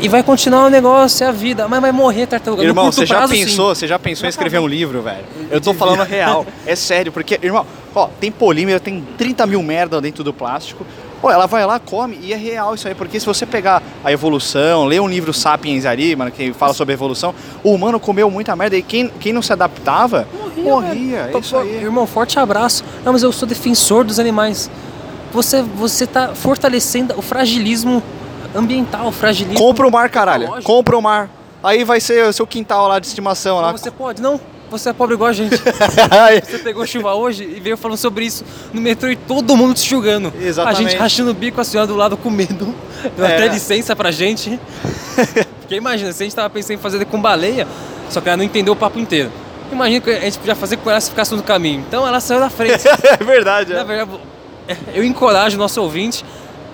E 0.00 0.08
vai 0.08 0.22
continuar 0.22 0.66
o 0.66 0.68
negócio, 0.70 1.22
é 1.24 1.28
a 1.28 1.32
vida. 1.32 1.68
Mas 1.68 1.80
vai 1.80 1.92
morrer 1.92 2.26
tartaruga. 2.26 2.62
Irmão, 2.64 2.90
você 2.90 3.06
já 3.06 3.18
prazo, 3.18 3.34
sim. 3.34 3.44
pensou, 3.44 3.72
você 3.74 3.86
já 3.86 3.98
pensou 4.00 4.26
em 4.26 4.30
escrever 4.30 4.58
um 4.58 4.66
livro, 4.66 5.00
velho? 5.00 5.24
Eu 5.50 5.60
tô 5.60 5.72
falando 5.72 6.02
real, 6.02 6.44
é 6.66 6.74
sério, 6.74 7.12
porque, 7.12 7.38
irmão, 7.40 7.64
ó, 7.94 8.08
tem 8.20 8.30
polímero, 8.30 8.80
tem 8.80 9.02
30 9.16 9.46
mil 9.46 9.62
merda 9.62 10.00
dentro 10.00 10.22
do 10.24 10.32
plástico. 10.32 10.84
Pô, 11.20 11.30
ela 11.30 11.46
vai 11.46 11.64
lá, 11.64 11.78
come, 11.78 12.18
e 12.20 12.32
é 12.32 12.36
real 12.36 12.74
isso 12.74 12.88
aí, 12.88 12.96
porque 12.96 13.20
se 13.20 13.24
você 13.24 13.46
pegar 13.46 13.80
a 14.02 14.10
evolução, 14.10 14.86
ler 14.86 15.00
um 15.00 15.08
livro 15.08 15.32
Sapiens 15.32 15.86
ali, 15.86 16.16
mano, 16.16 16.32
que 16.32 16.52
fala 16.52 16.74
sobre 16.74 16.94
evolução, 16.94 17.32
o 17.62 17.72
humano 17.72 18.00
comeu 18.00 18.28
muita 18.28 18.56
merda 18.56 18.76
e 18.76 18.82
quem, 18.82 19.08
quem 19.20 19.32
não 19.32 19.40
se 19.40 19.52
adaptava, 19.52 20.26
morria. 20.56 21.18
é 21.18 21.28
Pô, 21.28 21.38
isso 21.38 21.56
aí. 21.56 21.76
Irmão, 21.76 22.08
forte 22.08 22.40
abraço. 22.40 22.84
Não, 23.04 23.12
mas 23.12 23.22
eu 23.22 23.30
sou 23.30 23.46
defensor 23.46 24.02
dos 24.04 24.18
animais. 24.18 24.68
Você, 25.32 25.62
você 25.62 26.08
tá 26.08 26.34
fortalecendo 26.34 27.14
o 27.16 27.22
fragilismo 27.22 28.02
ambiental, 28.52 29.06
o 29.06 29.12
fragilismo. 29.12 29.58
Compra 29.58 29.86
o 29.86 29.92
mar, 29.92 30.10
caralho. 30.10 30.60
Compra 30.64 30.98
o 30.98 31.00
mar. 31.00 31.30
Aí 31.62 31.84
vai 31.84 32.00
ser 32.00 32.26
o 32.26 32.32
seu 32.32 32.46
quintal 32.46 32.88
lá 32.88 32.98
de 32.98 33.06
estimação 33.06 33.60
lá. 33.60 33.70
Você 33.70 33.90
pode? 33.90 34.20
Não. 34.20 34.40
Você 34.72 34.88
é 34.88 34.92
pobre 34.92 35.14
igual 35.14 35.28
a 35.30 35.32
gente. 35.32 35.54
Você 36.44 36.58
pegou 36.58 36.86
chuva 36.86 37.14
hoje 37.14 37.44
e 37.44 37.60
veio 37.60 37.76
falando 37.76 37.98
sobre 37.98 38.24
isso 38.24 38.42
no 38.72 38.80
metrô 38.80 39.10
e 39.10 39.16
todo 39.16 39.54
mundo 39.56 39.74
te 39.74 39.88
julgando. 39.88 40.32
Exatamente. 40.40 40.78
A 40.78 40.88
gente 40.90 40.98
rachando 40.98 41.30
o 41.30 41.34
bico, 41.34 41.60
a 41.60 41.64
senhora 41.64 41.86
do 41.86 41.94
lado 41.94 42.16
com 42.16 42.30
medo. 42.30 42.74
Deu 43.16 43.24
É. 43.26 43.34
até 43.36 43.48
licença 43.48 43.94
pra 43.94 44.10
gente. 44.10 44.58
Porque 45.60 45.74
imagina, 45.76 46.12
se 46.12 46.22
a 46.22 46.24
gente 46.24 46.34
tava 46.34 46.48
pensando 46.50 46.74
em 46.74 46.78
fazer 46.78 47.04
com 47.04 47.20
baleia, 47.20 47.68
só 48.10 48.20
que 48.20 48.28
ela 48.28 48.36
não 48.38 48.44
entendeu 48.44 48.72
o 48.72 48.76
papo 48.76 48.98
inteiro. 48.98 49.30
Imagina 49.70 50.00
que 50.00 50.10
a 50.10 50.20
gente 50.20 50.38
podia 50.38 50.54
fazer 50.54 50.76
com 50.78 50.90
ela 50.90 51.00
se 51.00 51.10
ficasse 51.10 51.34
no 51.34 51.42
caminho. 51.42 51.84
Então 51.86 52.06
ela 52.06 52.20
saiu 52.20 52.40
da 52.40 52.50
frente. 52.50 52.82
é 52.88 53.22
verdade, 53.24 53.72
Na 53.72 53.80
é. 53.80 53.84
verdade, 53.84 54.10
eu 54.94 55.04
encorajo 55.04 55.56
o 55.56 55.58
nosso 55.58 55.80
ouvinte 55.82 56.24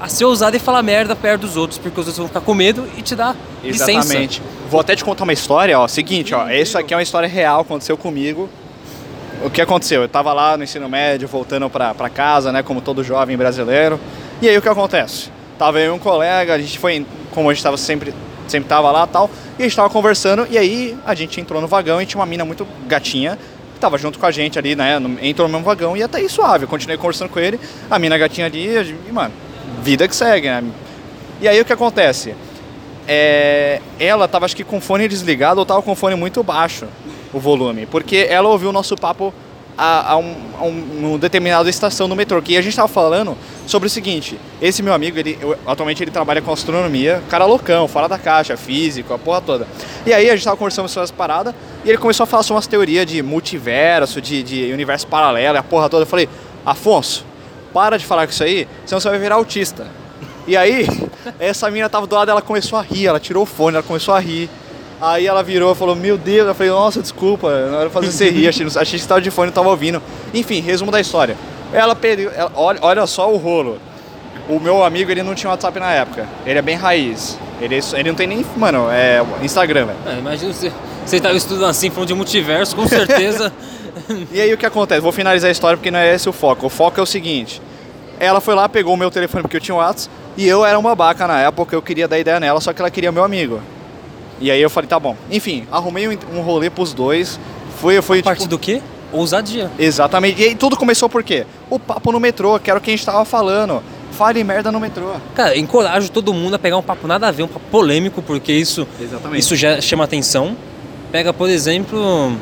a 0.01 0.09
ser 0.09 0.25
ousado 0.25 0.57
e 0.57 0.61
falar 0.61 0.83
merda 0.83 1.17
perto 1.17 1.43
dos 1.43 1.57
outros, 1.57 1.79
porque 1.79 2.01
os 2.01 2.07
outros 2.07 2.19
vão 2.19 2.29
ficar 2.29 2.41
com 2.41 2.55
medo 2.55 2.87
e 2.97 3.03
te 3.03 3.17
dar 3.17 3.37
licença. 3.63 3.91
Exatamente. 3.91 4.43
Vou 4.71 4.81
até 4.81 4.95
te 4.95 5.05
contar 5.05 5.25
uma 5.25 5.33
história, 5.33 5.79
ó. 5.79 5.89
Seguinte, 5.89 6.35
ó. 6.35 6.49
Isso 6.49 6.79
aqui 6.79 6.95
é 6.95 6.97
uma 6.97 7.03
história 7.03 7.29
real, 7.29 7.63
aconteceu 7.63 7.97
comigo. 7.97 8.49
O 9.45 9.51
que 9.51 9.61
aconteceu? 9.61 10.03
Eu 10.03 10.09
tava 10.09 10.33
lá 10.33 10.57
no 10.57 10.65
ensino 10.65 10.89
médio, 10.89 11.29
voltando 11.29 11.69
pra, 11.71 11.95
pra 11.95 12.09
casa, 12.09 12.51
né? 12.53 12.63
Como 12.63 12.81
todo 12.81 13.03
jovem 13.05 13.37
brasileiro. 13.37 13.99
E 14.43 14.49
aí 14.49 14.57
o 14.57 14.63
que 14.63 14.69
acontece? 14.69 15.31
Tava 15.59 15.81
eu 15.81 15.93
e 15.93 15.97
um 15.97 15.99
colega, 15.99 16.55
a 16.55 16.59
gente 16.59 16.79
foi, 16.79 17.05
como 17.33 17.51
a 17.51 17.55
gente 17.55 17.63
tava 17.63 17.77
sempre, 17.77 18.15
sempre 18.47 18.69
tava 18.69 18.91
lá 18.93 19.07
tal, 19.07 19.29
e 19.59 19.63
a 19.63 19.67
gente 19.67 19.75
tava 19.75 19.91
conversando, 19.91 20.47
e 20.49 20.57
aí 20.57 20.97
a 21.05 21.15
gente 21.15 21.41
entrou 21.41 21.61
no 21.61 21.67
vagão 21.67 22.01
e 22.01 22.07
tinha 22.07 22.21
uma 22.21 22.27
mina 22.27 22.45
muito 22.45 22.65
gatinha, 22.87 23.37
que 23.75 23.81
tava 23.81 23.99
junto 23.99 24.19
com 24.19 24.27
a 24.27 24.31
gente 24.31 24.57
ali, 24.57 24.77
né? 24.77 25.01
Entrou 25.21 25.49
no 25.49 25.53
mesmo 25.53 25.65
vagão 25.65 25.97
e 25.97 26.03
até 26.03 26.19
aí 26.19 26.29
suave. 26.29 26.65
Eu 26.65 26.69
continuei 26.69 26.97
conversando 26.97 27.29
com 27.29 27.41
ele, 27.41 27.59
a 27.91 27.99
mina 27.99 28.17
gatinha 28.17 28.47
ali, 28.47 28.69
e, 29.09 29.13
mano, 29.13 29.33
vida 29.83 30.07
que 30.09 30.15
segue, 30.17 30.49
né? 30.49 30.65
E 31.41 31.49
aí 31.49 31.61
o 31.61 31.65
que 31.65 31.73
acontece? 31.73 32.35
é, 33.11 33.81
ela 33.99 34.29
tava 34.29 34.45
acho 34.45 34.55
que 34.55 34.63
com 34.63 34.77
o 34.77 34.81
fone 34.81 35.09
desligado 35.09 35.59
ou 35.61 35.65
tava 35.67 35.81
com 35.81 35.93
o 35.93 35.95
fone 35.95 36.15
muito 36.15 36.43
baixo 36.43 36.87
o 37.33 37.39
volume, 37.41 37.87
porque 37.87 38.27
ela 38.29 38.49
ouviu 38.49 38.69
o 38.69 38.73
nosso 38.73 38.95
papo 38.97 39.33
a, 39.77 40.13
a 40.13 40.17
um, 40.19 40.35
a 40.59 40.65
um, 40.65 41.13
um 41.15 41.19
determinada 41.19 41.69
estação 41.71 42.09
do 42.09 42.15
metrô, 42.17 42.43
que 42.43 42.57
a 42.57 42.61
gente 42.63 42.75
tava 42.77 42.89
falando 42.89 43.37
sobre 43.67 43.87
o 43.87 43.91
seguinte, 43.91 44.39
esse 44.61 44.83
meu 44.83 44.93
amigo, 44.93 45.19
ele, 45.19 45.39
eu- 45.41 45.57
atualmente 45.67 46.03
ele 46.03 46.11
trabalha 46.11 46.43
com 46.43 46.53
astronomia, 46.53 47.23
cara 47.31 47.45
loucão, 47.47 47.87
fora 47.89 48.09
da 48.09 48.19
caixa, 48.19 48.57
físico, 48.57 49.15
a 49.15 49.19
porra 49.19 49.41
toda. 49.41 49.67
E 50.05 50.13
aí 50.13 50.29
a 50.29 50.35
gente 50.35 50.45
tava 50.45 50.57
conversando 50.57 50.89
sobre 50.89 51.05
essas 51.05 51.17
paradas, 51.17 51.55
e 51.85 51.89
ele 51.91 51.99
começou 51.99 52.25
a 52.25 52.27
falar 52.27 52.43
sobre 52.43 52.57
umas 52.57 52.67
teorias 52.67 53.07
de 53.07 53.23
multiverso, 53.23 54.21
de, 54.21 54.43
de 54.43 54.73
universo 54.73 55.07
paralelo, 55.07 55.57
e 55.57 55.59
a 55.59 55.63
porra 55.63 55.89
toda. 55.89 56.03
Eu 56.03 56.07
falei, 56.07 56.29
Afonso, 56.67 57.25
para 57.79 57.97
de 57.97 58.05
falar 58.05 58.27
com 58.27 58.33
isso 58.33 58.43
aí, 58.43 58.67
senão 58.85 59.01
você 59.01 59.09
vai 59.09 59.21
virar 59.21 59.37
autista. 59.37 59.87
E 60.49 60.57
aí, 60.57 60.85
essa 61.39 61.71
mina 61.71 61.89
tava 61.89 62.09
do 62.09 62.15
lado, 62.17 62.29
ela 62.29 62.43
começou 62.43 62.77
a 62.77 62.83
rir, 62.83 63.07
ela 63.07 63.21
tirou 63.21 63.45
o 63.45 63.47
fone, 63.47 63.77
ela 63.77 63.85
começou 63.85 64.13
a 64.15 64.19
rir. 64.19 64.51
Aí 65.01 65.29
ela 65.29 65.45
virou 65.45 65.71
e 65.73 65.77
falou, 65.77 65.95
meu 65.95 66.19
Deus, 66.19 66.49
eu 66.49 66.55
falei, 66.57 66.73
nossa, 66.73 67.01
desculpa, 67.01 67.49
não 67.71 67.81
era 67.83 67.89
fazer 67.89 68.11
você 68.11 68.31
rir, 68.31 68.49
achei, 68.49 68.67
achei 68.67 68.99
que 68.99 68.99
você 68.99 69.07
tava 69.09 69.21
de 69.21 69.31
fone, 69.31 69.47
não 69.47 69.53
tava 69.55 69.69
ouvindo. 69.69 70.03
Enfim, 70.35 70.61
resumo 70.61 70.91
da 70.91 71.01
história. 71.01 71.37
Ela 71.73 71.95
perdeu, 71.95 72.33
ela- 72.35 72.51
olha, 72.57 72.81
olha 72.83 73.07
só 73.07 73.33
o 73.33 73.37
rolo. 73.37 73.79
O 74.49 74.59
meu 74.59 74.83
amigo, 74.83 75.09
ele 75.13 75.23
não 75.23 75.37
tinha 75.37 75.49
WhatsApp 75.51 75.79
na 75.79 75.93
época, 75.93 76.27
ele 76.45 76.59
é 76.59 76.63
bem 76.63 76.75
raiz. 76.75 77.39
Ele, 77.61 77.79
ele 77.95 78.09
não 78.09 78.17
tem 78.17 78.27
nem, 78.27 78.45
mano, 78.57 78.89
é 78.91 79.23
Instagram, 79.41 79.87
velho. 79.87 79.99
É, 80.05 80.19
imagina 80.19 80.53
você, 80.53 80.73
você 81.07 81.21
tava 81.21 81.37
estudando 81.37 81.69
assim, 81.71 81.91
falando 81.91 82.09
de 82.09 82.15
multiverso, 82.15 82.75
com 82.75 82.89
certeza. 82.89 83.53
E 84.33 84.41
aí 84.41 84.53
o 84.53 84.59
que 84.59 84.67
acontece? 84.67 85.01
Vou 85.01 85.13
finalizar 85.13 85.49
a 85.49 85.53
história 85.53 85.77
porque 85.77 85.91
não 85.91 85.99
é 85.99 86.15
esse 86.15 86.29
o 86.29 86.33
foco. 86.33 86.67
O 86.67 86.69
foco 86.69 86.99
é 86.99 87.03
o 87.03 87.07
seguinte: 87.07 87.61
ela 88.19 88.41
foi 88.41 88.55
lá, 88.55 88.69
pegou 88.69 88.95
o 88.95 88.97
meu 88.97 89.11
telefone 89.11 89.43
porque 89.43 89.57
eu 89.57 89.61
tinha 89.61 89.75
o 89.75 89.79
WhatsApp, 89.79 90.11
e 90.37 90.47
eu 90.47 90.65
era 90.65 90.79
uma 90.79 90.95
babaca 90.95 91.27
na 91.27 91.41
época, 91.41 91.75
eu 91.75 91.83
queria 91.83 92.07
dar 92.07 92.19
ideia 92.19 92.39
nela, 92.41 92.61
só 92.61 92.73
que 92.73 92.81
ela 92.81 92.91
queria 92.91 93.13
meu 93.13 93.25
amigo. 93.25 93.61
E 94.41 94.51
aí 94.51 94.63
eu 94.63 94.71
falei, 94.71 94.89
tá 94.89 94.99
bom. 95.01 95.17
Enfim, 95.31 95.67
arrumei 95.71 96.09
um, 96.09 96.17
um 96.37 96.41
rolê 96.41 96.71
pros 96.71 96.93
dois. 96.93 97.39
Foi, 97.81 98.01
foi 98.01 98.23
Parte 98.23 98.41
tipo, 98.41 98.51
do 98.51 98.59
quê? 98.59 98.81
Ousadia. 99.13 99.71
Exatamente. 99.79 100.41
E 100.41 100.45
aí 100.45 100.55
tudo 100.55 100.77
começou 100.77 101.09
por 101.09 101.23
quê? 101.23 101.47
O 101.71 101.79
papo 101.79 102.13
no 102.13 102.21
metrô, 102.21 102.59
que 102.59 102.71
era 102.71 102.79
o 102.79 102.83
que 102.83 102.91
a 102.91 102.93
gente 102.97 103.05
tava 103.05 103.25
falando. 103.25 103.83
Fale 104.13 104.43
merda 104.43 104.71
no 104.73 104.81
metrô. 104.81 105.13
Cara, 105.35 105.57
encorajo 105.57 106.11
todo 106.11 106.33
mundo 106.33 106.55
a 106.55 106.59
pegar 106.59 106.77
um 106.77 106.83
papo 106.83 107.07
nada 107.07 107.29
a 107.29 107.31
ver, 107.31 107.45
um 107.45 107.49
papo 107.49 107.65
polêmico, 107.71 108.21
porque 108.23 108.53
isso, 108.53 108.87
Exatamente. 109.01 109.41
isso 109.41 109.57
já 109.57 109.81
chama 109.81 110.05
atenção. 110.05 110.57
Pega, 111.11 111.33
por 111.33 111.49
exemplo. 111.49 112.37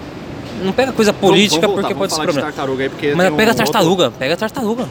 Não 0.62 0.72
pega 0.72 0.92
coisa 0.92 1.12
política, 1.12 1.68
porque 1.68 1.94
pode 1.94 2.12
ser 2.12 2.22
problema. 2.22 2.42
tartaruga 2.46 2.82
aí, 2.84 2.88
porque 2.88 3.14
Mas 3.14 3.26
tem 3.26 3.34
um 3.34 3.36
pega 3.36 3.50
a 3.50 3.54
outro- 3.54 3.64
tartaruga, 3.72 4.10
pega 4.10 4.34
a 4.34 4.36
tartaruga. 4.36 4.88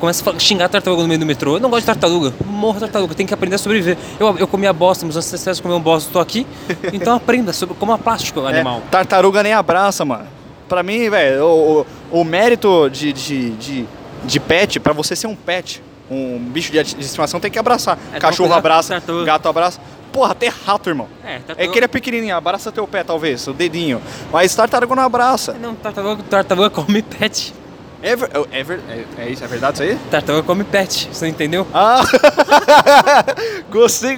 Começa 0.00 0.28
a 0.30 0.38
xingar 0.38 0.64
a 0.66 0.68
tartaruga 0.68 1.02
no 1.02 1.08
meio 1.08 1.20
do 1.20 1.24
metrô. 1.26 1.56
Eu 1.56 1.60
não 1.60 1.70
gosto 1.70 1.82
de 1.82 1.86
tartaruga. 1.86 2.34
Morra 2.44 2.80
tartaruga, 2.80 3.14
tem 3.14 3.24
que 3.26 3.32
aprender 3.32 3.54
a 3.54 3.58
sobreviver. 3.58 3.96
Eu, 4.18 4.36
eu 4.38 4.46
comia 4.46 4.72
bosta, 4.72 5.04
meus 5.06 5.16
ancestrais 5.16 5.60
comiam 5.60 5.80
bosta, 5.80 6.10
tô 6.12 6.18
aqui. 6.20 6.46
Então 6.92 7.14
aprenda 7.14 7.52
sobre 7.52 7.74
como 7.76 7.92
é 7.92 7.96
plástico 7.96 8.40
É, 8.46 8.48
animal. 8.54 8.82
tartaruga 8.90 9.42
nem 9.42 9.52
abraça, 9.52 10.04
mano. 10.04 10.26
Pra 10.68 10.82
mim, 10.82 11.08
velho, 11.08 11.44
o, 11.44 11.86
o, 12.12 12.20
o 12.20 12.24
mérito 12.24 12.88
de, 12.90 13.12
de, 13.12 13.50
de, 13.50 13.84
de 14.24 14.40
pet, 14.40 14.80
pra 14.80 14.92
você 14.92 15.14
ser 15.14 15.26
um 15.26 15.36
pet, 15.36 15.82
um 16.10 16.38
bicho 16.38 16.72
de, 16.72 16.78
estimação, 16.78 17.38
tem 17.38 17.50
que 17.50 17.58
abraçar. 17.58 17.96
É, 18.12 18.18
Cachorro 18.18 18.52
abraça, 18.52 18.94
tartaruga. 18.94 19.24
gato 19.24 19.48
abraça. 19.48 19.80
Porra, 20.14 20.30
até 20.30 20.46
rato, 20.48 20.88
irmão. 20.88 21.08
É, 21.24 21.40
É 21.58 21.66
que 21.66 21.76
ele 21.76 21.84
é 21.84 21.88
pequenininho, 21.88 22.36
abraça 22.36 22.70
teu 22.70 22.86
pé, 22.86 23.02
talvez, 23.02 23.46
o 23.48 23.52
dedinho. 23.52 24.00
Mas 24.32 24.54
tartaruga 24.54 24.94
não 24.94 25.02
abraça. 25.02 25.54
Não, 25.60 25.74
tartaruga, 25.74 26.22
tartaruga 26.30 26.70
come 26.70 27.02
pet. 27.02 27.52
É, 28.00 28.14
ver- 28.14 28.30
é, 28.52 28.62
ver- 28.62 28.80
é- 29.18 29.22
é 29.24 29.28
isso, 29.30 29.42
é 29.42 29.46
verdade 29.48 29.74
isso 29.74 29.82
aí? 29.82 29.98
Tartaruga 30.10 30.44
come 30.46 30.62
pet, 30.62 31.08
você 31.12 31.26
entendeu? 31.26 31.66
Ah! 31.74 32.00
Gostei. 33.70 34.16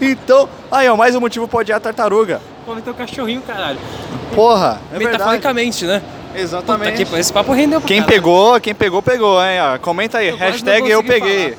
então, 0.00 0.48
aí, 0.70 0.88
ó, 0.88 0.96
mais 0.96 1.14
um 1.16 1.20
motivo 1.20 1.48
pra 1.48 1.58
odiar 1.60 1.78
a 1.78 1.80
tartaruga. 1.80 2.40
Come 2.64 2.80
teu 2.82 2.94
cachorrinho, 2.94 3.42
caralho. 3.42 3.78
Porra, 4.34 4.80
é 4.92 4.98
verdade. 4.98 5.18
Metaforicamente, 5.18 5.84
né? 5.86 6.02
Puta 6.28 6.38
Exatamente. 6.40 7.04
que, 7.04 7.16
esse 7.16 7.32
papo 7.32 7.52
rendeu 7.52 7.80
pra 7.80 7.88
Quem 7.88 8.00
caralho. 8.02 8.14
pegou, 8.16 8.60
quem 8.60 8.74
pegou, 8.74 9.02
pegou, 9.02 9.42
hein? 9.42 9.58
ó. 9.60 9.78
Comenta 9.78 10.18
aí, 10.18 10.28
Eu 10.28 10.36
hashtag 10.36 10.88
eu 10.88 11.02
peguei. 11.02 11.56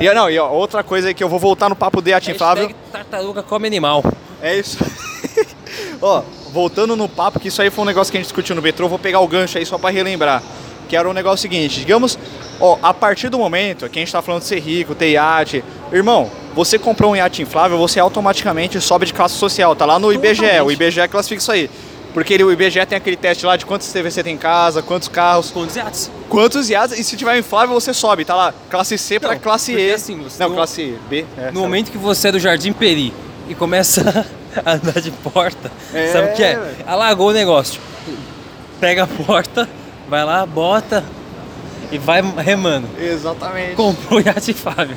E, 0.00 0.12
não, 0.12 0.28
e 0.30 0.38
ó, 0.38 0.50
outra 0.50 0.82
coisa 0.82 1.08
aí 1.08 1.14
que 1.14 1.22
eu 1.22 1.28
vou 1.28 1.38
voltar 1.38 1.68
no 1.68 1.76
papo 1.76 2.00
de 2.00 2.10
Yacht 2.10 2.30
Inflável. 2.30 2.66
Hashtag 2.66 2.90
tartaruga 2.90 3.42
come 3.42 3.66
animal. 3.66 4.02
É 4.40 4.56
isso. 4.58 4.78
Ó, 6.02 6.22
voltando 6.52 6.96
no 6.96 7.08
papo, 7.08 7.38
que 7.38 7.48
isso 7.48 7.62
aí 7.62 7.70
foi 7.70 7.84
um 7.84 7.86
negócio 7.86 8.10
que 8.10 8.16
a 8.16 8.20
gente 8.20 8.26
discutiu 8.26 8.56
no 8.56 8.62
metrô, 8.62 8.88
vou 8.88 8.98
pegar 8.98 9.20
o 9.20 9.28
gancho 9.28 9.56
aí 9.58 9.64
só 9.64 9.78
pra 9.78 9.90
relembrar. 9.90 10.42
Que 10.88 10.96
era 10.96 11.08
um 11.08 11.12
negócio 11.12 11.38
seguinte, 11.42 11.78
digamos, 11.78 12.18
ó, 12.60 12.76
a 12.82 12.92
partir 12.92 13.28
do 13.28 13.38
momento 13.38 13.88
que 13.88 13.98
a 13.98 14.02
gente 14.02 14.12
tá 14.12 14.20
falando 14.20 14.42
de 14.42 14.48
ser 14.48 14.58
rico, 14.58 14.94
ter 14.94 15.10
iate, 15.10 15.64
irmão, 15.92 16.30
você 16.54 16.78
comprou 16.78 17.12
um 17.12 17.16
iate 17.16 17.40
inflável, 17.40 17.78
você 17.78 18.00
automaticamente 18.00 18.80
sobe 18.80 19.06
de 19.06 19.14
classe 19.14 19.36
social, 19.36 19.74
tá 19.74 19.86
lá 19.86 19.98
no 19.98 20.12
IBGE, 20.12 20.42
o 20.42 20.48
Totalmente. 20.48 20.72
IBGE 20.72 21.08
classifica 21.08 21.40
isso 21.40 21.52
aí. 21.52 21.70
Porque 22.14 22.34
ele, 22.34 22.44
o 22.44 22.52
IBGE 22.52 22.84
tem 22.84 22.96
aquele 22.98 23.16
teste 23.16 23.46
lá 23.46 23.56
de 23.56 23.64
quantos 23.64 23.90
TV 23.90 24.10
você 24.10 24.22
tem 24.22 24.34
em 24.34 24.38
casa, 24.38 24.82
quantos 24.82 25.08
carros, 25.08 25.50
Com 25.50 25.60
os 25.60 25.74
iates. 25.74 26.10
quantos 26.28 26.68
iates, 26.68 26.98
e 26.98 27.02
se 27.04 27.16
tiver 27.16 27.38
inflável 27.38 27.74
você 27.74 27.94
sobe, 27.94 28.24
tá 28.24 28.34
lá, 28.34 28.52
classe 28.68 28.98
C 28.98 29.18
pra 29.18 29.32
Não, 29.32 29.38
classe 29.38 29.72
E. 29.74 29.92
assim, 29.92 30.18
você 30.22 30.42
não, 30.42 30.50
não- 30.50 30.56
classe 30.56 30.98
B. 31.08 31.24
é, 31.38 31.50
No 31.50 31.60
momento 31.60 31.90
que 31.90 31.96
você 31.96 32.28
é 32.28 32.32
do 32.32 32.38
Jardim 32.38 32.72
Peri 32.74 33.14
e 33.48 33.54
começa 33.54 34.26
a 34.64 34.72
andar 34.72 35.00
de 35.00 35.10
porta, 35.10 35.72
É, 35.94 36.08
sabe 36.12 36.32
o 36.32 36.34
que 36.34 36.42
é? 36.42 36.56
velho. 36.56 36.76
Alagou 36.86 37.28
o 37.30 37.32
negócio. 37.32 37.80
Pega 38.78 39.04
a 39.04 39.06
porta, 39.06 39.68
vai 40.08 40.24
lá, 40.24 40.44
bota 40.44 41.02
e 41.90 41.96
vai 41.98 42.20
remando. 42.38 42.88
Exatamente. 43.00 43.74
Comprou 43.74 44.18
o 44.20 44.22
iate 44.22 44.52
Fábio. 44.52 44.96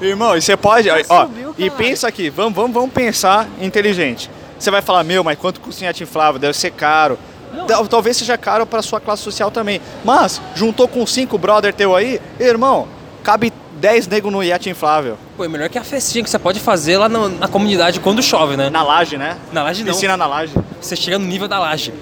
Irmão, 0.00 0.36
e 0.36 0.42
você 0.42 0.56
pode. 0.56 0.90
Ó, 0.90 0.96
subiu, 1.26 1.54
e 1.56 1.70
caralho. 1.70 1.72
pensa 1.88 2.08
aqui, 2.08 2.28
vamos, 2.28 2.52
vamos, 2.54 2.72
vamos 2.74 2.92
pensar 2.92 3.48
inteligente. 3.60 4.28
Você 4.58 4.70
vai 4.70 4.82
falar, 4.82 5.04
meu, 5.04 5.22
mas 5.24 5.38
quanto 5.38 5.60
custa 5.60 5.82
um 5.82 5.86
iate 5.86 6.02
inflável? 6.02 6.38
Deve 6.38 6.56
ser 6.56 6.70
caro. 6.70 7.18
Não. 7.52 7.66
Tal- 7.66 7.86
Talvez 7.86 8.16
seja 8.16 8.36
caro 8.38 8.66
para 8.66 8.82
sua 8.82 9.00
classe 9.00 9.22
social 9.22 9.50
também. 9.50 9.80
Mas, 10.04 10.40
juntou 10.54 10.88
com 10.88 11.06
cinco 11.06 11.36
brother 11.38 11.72
teu 11.72 11.94
aí, 11.94 12.20
irmão, 12.40 12.88
cabe 13.22 13.52
10 13.76 14.06
nego 14.08 14.30
no 14.30 14.42
iate 14.42 14.70
inflável. 14.70 15.18
Pô, 15.36 15.44
é 15.44 15.48
melhor 15.48 15.68
que 15.68 15.78
a 15.78 15.84
festinha 15.84 16.22
que 16.24 16.30
você 16.30 16.38
pode 16.38 16.58
fazer 16.60 16.96
lá 16.96 17.08
no- 17.08 17.28
na 17.28 17.48
comunidade 17.48 18.00
quando 18.00 18.22
chove, 18.22 18.56
né? 18.56 18.70
Na 18.70 18.82
laje, 18.82 19.16
né? 19.18 19.36
Na 19.52 19.62
laje 19.62 19.84
não. 19.84 19.92
Piscina 19.92 20.16
na 20.16 20.26
laje. 20.26 20.52
Você 20.80 20.96
chega 20.96 21.18
no 21.18 21.26
nível 21.26 21.48
da 21.48 21.58
laje 21.58 21.92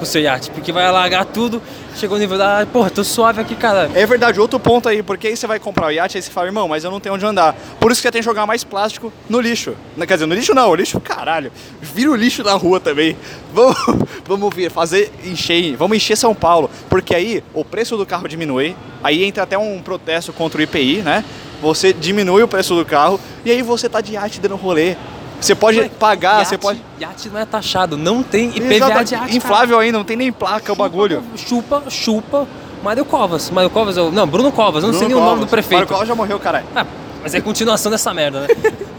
com 0.00 0.04
o 0.04 0.06
seu 0.06 0.22
iate, 0.22 0.50
porque 0.50 0.72
vai 0.72 0.86
alagar 0.86 1.26
tudo, 1.26 1.62
chegou 1.94 2.16
no 2.16 2.22
nível 2.22 2.38
da 2.38 2.66
porra, 2.72 2.88
tô 2.88 3.04
suave 3.04 3.38
aqui, 3.38 3.54
cara. 3.54 3.90
É 3.94 4.06
verdade, 4.06 4.40
outro 4.40 4.58
ponto 4.58 4.88
aí, 4.88 5.02
porque 5.02 5.28
aí 5.28 5.36
você 5.36 5.46
vai 5.46 5.60
comprar 5.60 5.88
o 5.88 5.90
iate, 5.90 6.16
aí 6.16 6.22
você 6.22 6.30
fala, 6.30 6.46
irmão, 6.46 6.66
mas 6.66 6.84
eu 6.84 6.90
não 6.90 6.98
tenho 6.98 7.14
onde 7.14 7.26
andar. 7.26 7.54
Por 7.78 7.92
isso 7.92 8.00
que 8.00 8.08
você 8.08 8.12
tem 8.12 8.22
que 8.22 8.24
jogar 8.24 8.46
mais 8.46 8.64
plástico 8.64 9.12
no 9.28 9.38
lixo. 9.38 9.74
Quer 9.98 10.14
dizer, 10.14 10.26
no 10.26 10.34
lixo 10.34 10.54
não, 10.54 10.70
o 10.70 10.74
lixo, 10.74 10.98
caralho. 11.00 11.52
Vira 11.82 12.10
o 12.10 12.16
lixo 12.16 12.42
na 12.42 12.54
rua 12.54 12.80
também. 12.80 13.14
Vamos, 13.52 13.76
vamos 14.24 14.54
vir, 14.54 14.70
fazer, 14.70 15.12
encher, 15.24 15.74
vamos 15.76 15.96
encher 15.96 16.16
São 16.16 16.32
Paulo. 16.32 16.70
Porque 16.88 17.12
aí 17.12 17.42
o 17.52 17.64
preço 17.64 17.96
do 17.96 18.06
carro 18.06 18.28
diminui, 18.28 18.76
aí 19.02 19.24
entra 19.24 19.42
até 19.42 19.58
um 19.58 19.82
protesto 19.82 20.32
contra 20.32 20.60
o 20.60 20.62
IPI, 20.62 21.02
né? 21.02 21.24
Você 21.60 21.92
diminui 21.92 22.40
o 22.40 22.48
preço 22.48 22.76
do 22.76 22.84
carro 22.84 23.18
e 23.44 23.50
aí 23.50 23.60
você 23.60 23.88
tá 23.88 24.00
de 24.00 24.12
iate 24.12 24.40
dando 24.40 24.54
rolê. 24.54 24.96
Você 25.40 25.54
pode 25.54 25.88
pagar, 25.98 26.38
iate, 26.38 26.48
você 26.48 26.58
pode. 26.58 26.82
Iate 27.00 27.28
não 27.30 27.40
é 27.40 27.44
taxado, 27.46 27.96
não 27.96 28.22
tem 28.22 28.48
IPVA 28.50 28.74
Exata- 28.74 29.04
de 29.04 29.14
iate. 29.14 29.36
Inflável 29.36 29.78
ainda, 29.78 29.98
não 29.98 30.04
tem 30.04 30.16
nem 30.16 30.30
placa 30.32 30.72
o 30.72 30.76
bagulho. 30.76 31.22
Chupa, 31.36 31.82
chupa. 31.88 32.46
Mário 32.82 33.04
Covas. 33.04 33.50
Mário 33.50 33.68
Covas, 33.70 33.96
eu, 33.96 34.10
não, 34.10 34.26
Bruno 34.26 34.50
Covas, 34.52 34.82
eu 34.84 34.88
não 34.92 34.98
sei 34.98 35.08
nem 35.08 35.16
Bruno 35.16 35.22
o 35.26 35.30
nome 35.30 35.40
do 35.40 35.46
Covas. 35.46 35.50
prefeito. 35.50 35.74
Mário 35.80 35.88
Covas 35.88 36.08
já 36.08 36.14
morreu, 36.14 36.38
caralho. 36.38 36.66
Ah, 36.74 36.86
mas 37.22 37.34
é 37.34 37.40
continuação 37.40 37.90
dessa 37.90 38.12
merda, 38.14 38.40
né? 38.42 38.48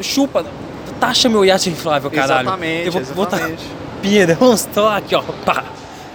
O 0.00 0.02
chupa, 0.02 0.44
taxa 1.00 1.28
meu 1.28 1.44
iate 1.44 1.68
inflável, 1.68 2.08
caralho. 2.10 2.42
Exatamente, 2.48 2.86
eu 2.86 2.92
vou 2.92 3.02
botar 3.16 3.40
monstro 4.40 4.86
aqui, 4.88 5.14
ó. 5.14 5.22
Pá. 5.44 5.64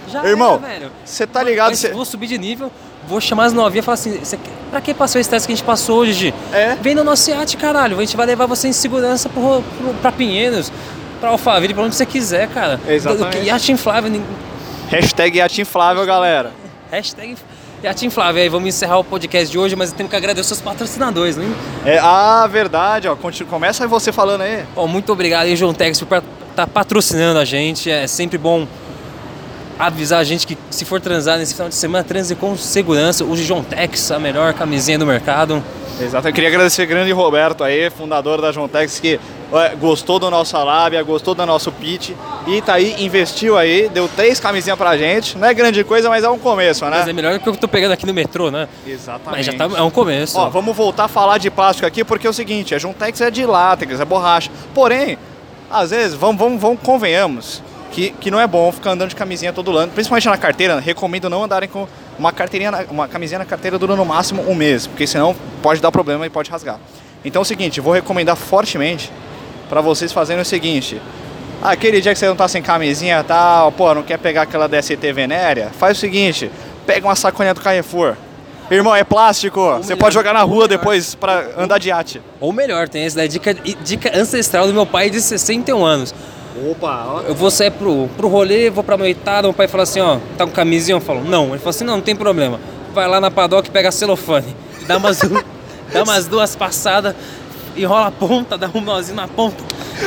Já 0.08 0.24
Irmão, 0.24 0.60
você 1.04 1.26
tá 1.26 1.42
ligado? 1.42 1.70
Mas 1.70 1.78
Cê- 1.80 1.92
Vou 1.92 2.04
subir 2.04 2.26
de 2.28 2.38
nível, 2.38 2.70
vou 3.08 3.20
chamar 3.20 3.44
as 3.46 3.52
novinhas 3.52 3.84
e 3.84 3.86
falar 3.86 3.94
assim: 3.94 4.24
"Cê 4.24 4.36
quer- 4.36 4.50
pra 4.70 4.80
que 4.80 4.92
passou 4.94 5.20
esse 5.20 5.30
teste 5.30 5.46
que 5.46 5.52
a 5.52 5.56
gente 5.56 5.64
passou 5.64 5.98
hoje, 5.98 6.12
Gi? 6.12 6.34
É. 6.52 6.76
Vem 6.80 6.94
no 6.94 7.04
nosso 7.04 7.30
iate, 7.30 7.56
caralho. 7.56 7.96
A 7.96 8.00
gente 8.00 8.16
vai 8.16 8.26
levar 8.26 8.46
você 8.46 8.68
em 8.68 8.72
segurança 8.72 9.28
pro, 9.28 9.62
pro, 9.78 9.94
pra 9.94 10.10
Pinheiros, 10.10 10.72
pra 11.20 11.30
Alphaville, 11.30 11.72
pra 11.74 11.82
onde 11.84 11.94
você 11.94 12.04
quiser, 12.04 12.48
cara. 12.48 12.80
Exatamente. 12.88 13.44
Iate 13.46 13.72
inflável, 13.72 14.10
Hashtag 14.88 15.38
iate 15.38 15.60
inflável, 15.62 16.04
galera. 16.04 16.50
hashtag 16.90 17.36
iate 17.82 18.06
inflável. 18.06 18.42
Aí 18.42 18.48
vamos 18.48 18.68
encerrar 18.68 18.98
o 18.98 19.04
podcast 19.04 19.50
de 19.50 19.58
hoje, 19.58 19.76
mas 19.76 19.90
eu 19.90 19.96
tenho 19.96 20.08
que 20.08 20.16
agradecer 20.16 20.52
os 20.52 20.60
patrocinadores, 20.60 21.36
né? 21.36 21.46
É, 21.84 21.98
ah, 21.98 22.46
verdade, 22.50 23.06
ó. 23.08 23.14
Continua, 23.16 23.50
começa 23.50 23.86
você 23.86 24.10
falando 24.12 24.40
aí. 24.42 24.64
Ó, 24.74 24.86
muito 24.86 25.12
obrigado 25.12 25.44
aí, 25.44 25.56
João 25.56 25.72
Tex, 25.74 26.00
por 26.02 26.22
estar 26.50 26.66
patrocinando 26.66 27.38
a 27.38 27.44
gente. 27.44 27.90
É 27.90 28.06
sempre 28.06 28.38
bom 28.38 28.66
avisar 29.78 30.20
a 30.20 30.24
gente 30.24 30.46
que 30.46 30.56
se 30.70 30.84
for 30.84 31.00
transar 31.00 31.38
nesse 31.38 31.54
final 31.54 31.68
de 31.68 31.74
semana, 31.74 32.04
transe 32.04 32.34
com 32.34 32.56
segurança. 32.56 33.24
Use 33.24 33.44
João 33.44 33.62
Tex, 33.62 34.10
a 34.10 34.18
melhor 34.18 34.54
camisinha 34.54 34.98
do 34.98 35.06
mercado. 35.06 35.62
Exato, 36.00 36.26
eu 36.26 36.32
queria 36.32 36.48
agradecer 36.48 36.82
o 36.82 36.86
grande 36.88 37.12
Roberto 37.12 37.62
aí, 37.62 37.88
fundador 37.88 38.40
da 38.40 38.50
Jontex, 38.50 38.98
que 38.98 39.20
gostou 39.78 40.18
do 40.18 40.28
nosso 40.28 40.56
lábia, 40.56 41.00
gostou 41.04 41.36
do 41.36 41.46
nosso 41.46 41.70
pitch 41.70 42.10
e 42.48 42.60
tá 42.60 42.74
aí, 42.74 42.96
investiu 42.98 43.56
aí, 43.56 43.88
deu 43.88 44.08
três 44.08 44.40
camisinhas 44.40 44.76
pra 44.76 44.96
gente. 44.98 45.38
Não 45.38 45.46
é 45.46 45.54
grande 45.54 45.84
coisa, 45.84 46.08
mas 46.08 46.24
é 46.24 46.28
um 46.28 46.38
começo, 46.38 46.84
né? 46.86 46.98
Mas 46.98 47.08
é 47.08 47.12
melhor 47.12 47.38
que 47.38 47.48
eu 47.48 47.56
tô 47.56 47.68
pegando 47.68 47.92
aqui 47.92 48.04
no 48.06 48.12
metrô, 48.12 48.50
né? 48.50 48.68
Exatamente. 48.84 49.36
Mas 49.36 49.46
já 49.46 49.52
tá, 49.52 49.78
é 49.78 49.82
um 49.82 49.90
começo. 49.90 50.36
Ó, 50.36 50.48
vamos 50.50 50.76
voltar 50.76 51.04
a 51.04 51.08
falar 51.08 51.38
de 51.38 51.48
plástico 51.48 51.86
aqui, 51.86 52.02
porque 52.02 52.26
é 52.26 52.30
o 52.30 52.34
seguinte, 52.34 52.74
a 52.74 52.78
Juntex 52.78 53.20
é 53.20 53.30
de 53.30 53.46
látex, 53.46 54.00
é 54.00 54.04
borracha. 54.04 54.50
Porém, 54.74 55.16
às 55.70 55.90
vezes, 55.90 56.14
vamos, 56.14 56.36
vamos, 56.40 56.60
vamos 56.60 56.80
convenhamos, 56.82 57.62
que, 57.94 58.10
que 58.10 58.28
não 58.30 58.40
é 58.40 58.46
bom 58.46 58.72
ficar 58.72 58.90
andando 58.90 59.10
de 59.10 59.14
camisinha 59.16 59.52
todo 59.52 59.76
ano, 59.78 59.92
principalmente 59.92 60.26
na 60.26 60.36
carteira, 60.36 60.80
recomendo 60.80 61.30
não 61.30 61.44
andarem 61.44 61.68
com 61.68 61.86
uma 62.18 62.32
carteirinha, 62.32 62.70
na- 62.72 62.84
uma 62.90 63.06
camisinha 63.06 63.38
na 63.38 63.44
carteira 63.44 63.78
durando 63.78 63.98
no 63.98 64.04
máximo 64.04 64.42
um 64.50 64.54
mês, 64.54 64.86
porque 64.86 65.06
senão 65.06 65.34
pode 65.62 65.80
dar 65.80 65.92
problema 65.92 66.26
e 66.26 66.30
pode 66.30 66.50
rasgar. 66.50 66.78
Então 67.24 67.40
é 67.40 67.42
o 67.42 67.44
seguinte, 67.44 67.80
vou 67.80 67.92
recomendar 67.92 68.34
fortemente 68.36 69.12
para 69.68 69.80
vocês 69.80 70.12
fazerem 70.12 70.42
o 70.42 70.44
seguinte, 70.44 71.00
ah, 71.62 71.70
aquele 71.70 72.00
dia 72.00 72.12
que 72.12 72.18
você 72.18 72.26
não 72.26 72.34
tá 72.36 72.48
sem 72.48 72.60
camisinha 72.60 73.20
e 73.20 73.22
tal, 73.24 73.70
pô, 73.70 73.94
não 73.94 74.02
quer 74.02 74.18
pegar 74.18 74.42
aquela 74.42 74.68
DST 74.68 74.96
venérea, 75.12 75.70
faz 75.78 75.96
o 75.96 76.00
seguinte, 76.00 76.50
pega 76.84 77.06
uma 77.06 77.14
sacolinha 77.14 77.54
do 77.54 77.60
Carrefour. 77.60 78.16
Irmão, 78.70 78.96
é 78.96 79.04
plástico, 79.04 79.60
você 79.76 79.90
melhor, 79.90 79.98
pode 79.98 80.14
jogar 80.14 80.32
na 80.34 80.42
ou 80.42 80.48
rua 80.48 80.66
depois 80.66 81.14
pra 81.14 81.44
andar 81.56 81.78
de 81.78 81.88
iate. 81.90 82.20
Ou 82.40 82.50
melhor, 82.52 82.88
tem 82.88 83.04
essa 83.04 83.28
dica, 83.28 83.54
dica 83.54 84.10
ancestral 84.18 84.66
do 84.66 84.72
meu 84.72 84.84
pai 84.86 85.10
de 85.10 85.20
61 85.20 85.84
anos. 85.84 86.14
Opa, 86.70 87.22
Eu 87.26 87.34
vou 87.34 87.50
sair 87.50 87.70
pro, 87.70 88.08
pro 88.16 88.28
rolê, 88.28 88.70
vou 88.70 88.82
pra 88.82 88.96
noitada, 88.96 89.42
meu 89.42 89.52
pai 89.54 89.68
fala 89.68 89.82
assim, 89.82 90.00
ó, 90.00 90.18
tá 90.36 90.46
com 90.46 90.52
camisinha? 90.52 90.96
Eu 90.96 91.00
falo, 91.00 91.22
não. 91.22 91.48
Ele 91.48 91.58
falou 91.58 91.70
assim, 91.70 91.84
não, 91.84 91.96
não 91.96 92.02
tem 92.02 92.16
problema. 92.16 92.58
Vai 92.94 93.06
lá 93.08 93.20
na 93.20 93.30
paddock, 93.30 93.68
pega 93.70 93.90
celofane, 93.92 94.56
dá 94.86 94.96
umas, 94.96 95.18
dá 95.92 96.02
umas 96.02 96.26
duas 96.26 96.54
passadas, 96.56 97.14
enrola 97.76 98.06
a 98.06 98.10
ponta, 98.10 98.56
dá 98.56 98.70
um 98.72 98.80
nozinho 98.80 99.16
na 99.16 99.28
ponta 99.28 99.56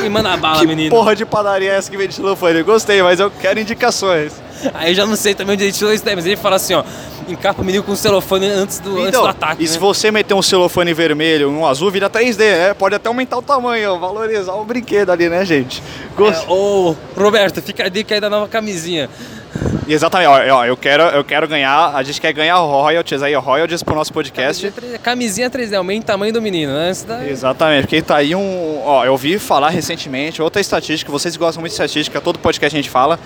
e 0.04 0.08
manda 0.08 0.32
a 0.32 0.36
bala, 0.36 0.60
que 0.60 0.66
menino. 0.66 0.90
porra 0.90 1.14
de 1.14 1.24
padaria 1.24 1.72
é 1.72 1.76
essa 1.76 1.90
que 1.90 1.96
vende 1.96 2.14
xilofone? 2.14 2.62
Gostei, 2.62 3.02
mas 3.02 3.20
eu 3.20 3.30
quero 3.30 3.60
indicações. 3.60 4.32
Aí 4.74 4.90
eu 4.90 4.94
já 4.94 5.06
não 5.06 5.16
sei 5.16 5.34
também 5.34 5.54
onde 5.54 5.64
ele 5.64 5.72
tirou 5.72 5.92
isso 5.92 6.04
daí, 6.04 6.16
mas 6.16 6.26
ele 6.26 6.36
fala 6.36 6.56
assim, 6.56 6.74
ó, 6.74 6.82
encapa 7.28 7.62
o 7.62 7.64
menino 7.64 7.84
com 7.84 7.94
celofane 7.94 8.46
antes 8.46 8.78
do, 8.80 8.96
antes 8.96 9.08
Então, 9.08 9.22
do 9.22 9.28
ataque, 9.28 9.62
e 9.62 9.66
né? 9.66 9.70
se 9.72 9.78
você 9.78 10.10
meter 10.10 10.34
um 10.34 10.42
celofane 10.42 10.92
vermelho 10.94 11.50
um 11.50 11.66
azul, 11.66 11.90
vira 11.90 12.08
3D, 12.10 12.38
né? 12.38 12.74
Pode 12.74 12.94
até 12.94 13.08
aumentar 13.08 13.38
o 13.38 13.42
tamanho, 13.42 13.98
valorizar 13.98 14.52
o 14.54 14.64
brinquedo 14.64 15.10
ali, 15.10 15.28
né, 15.28 15.44
gente? 15.44 15.82
Gost... 16.16 16.44
É, 16.44 16.50
ô, 16.50 16.94
Roberto, 17.16 17.60
fica 17.62 17.84
a 17.84 17.88
dica 17.88 18.14
aí 18.14 18.20
da 18.20 18.28
nova 18.30 18.48
camisinha. 18.48 19.08
Exatamente, 19.88 20.28
ó, 20.28 20.56
ó, 20.58 20.66
eu 20.66 20.76
quero, 20.76 21.02
eu 21.04 21.24
quero 21.24 21.48
ganhar, 21.48 21.94
a 21.94 22.02
gente 22.02 22.20
quer 22.20 22.32
ganhar 22.32 22.56
royalties 22.56 23.22
aí, 23.22 23.34
royalties 23.34 23.82
pro 23.82 23.94
nosso 23.94 24.12
podcast. 24.12 24.70
Camisinha 24.70 24.98
3D, 24.98 25.02
Camisinha 25.02 25.50
3D, 25.50 25.74
aumenta 25.76 26.02
o 26.02 26.06
tamanho 26.06 26.32
do 26.32 26.42
menino, 26.42 26.72
né? 26.72 26.92
Daí- 27.06 27.30
Exatamente, 27.30 27.82
porque 27.82 28.02
tá 28.02 28.16
aí 28.16 28.34
um. 28.34 28.82
Ó, 28.84 29.04
eu 29.04 29.12
ouvi 29.12 29.38
falar 29.38 29.70
recentemente, 29.70 30.42
outra 30.42 30.60
estatística, 30.60 31.10
vocês 31.10 31.36
gostam 31.36 31.60
muito 31.62 31.70
de 31.70 31.74
estatística, 31.74 32.20
todo 32.20 32.38
podcast 32.38 32.76
a 32.76 32.78
gente 32.78 32.90
fala. 32.90 33.18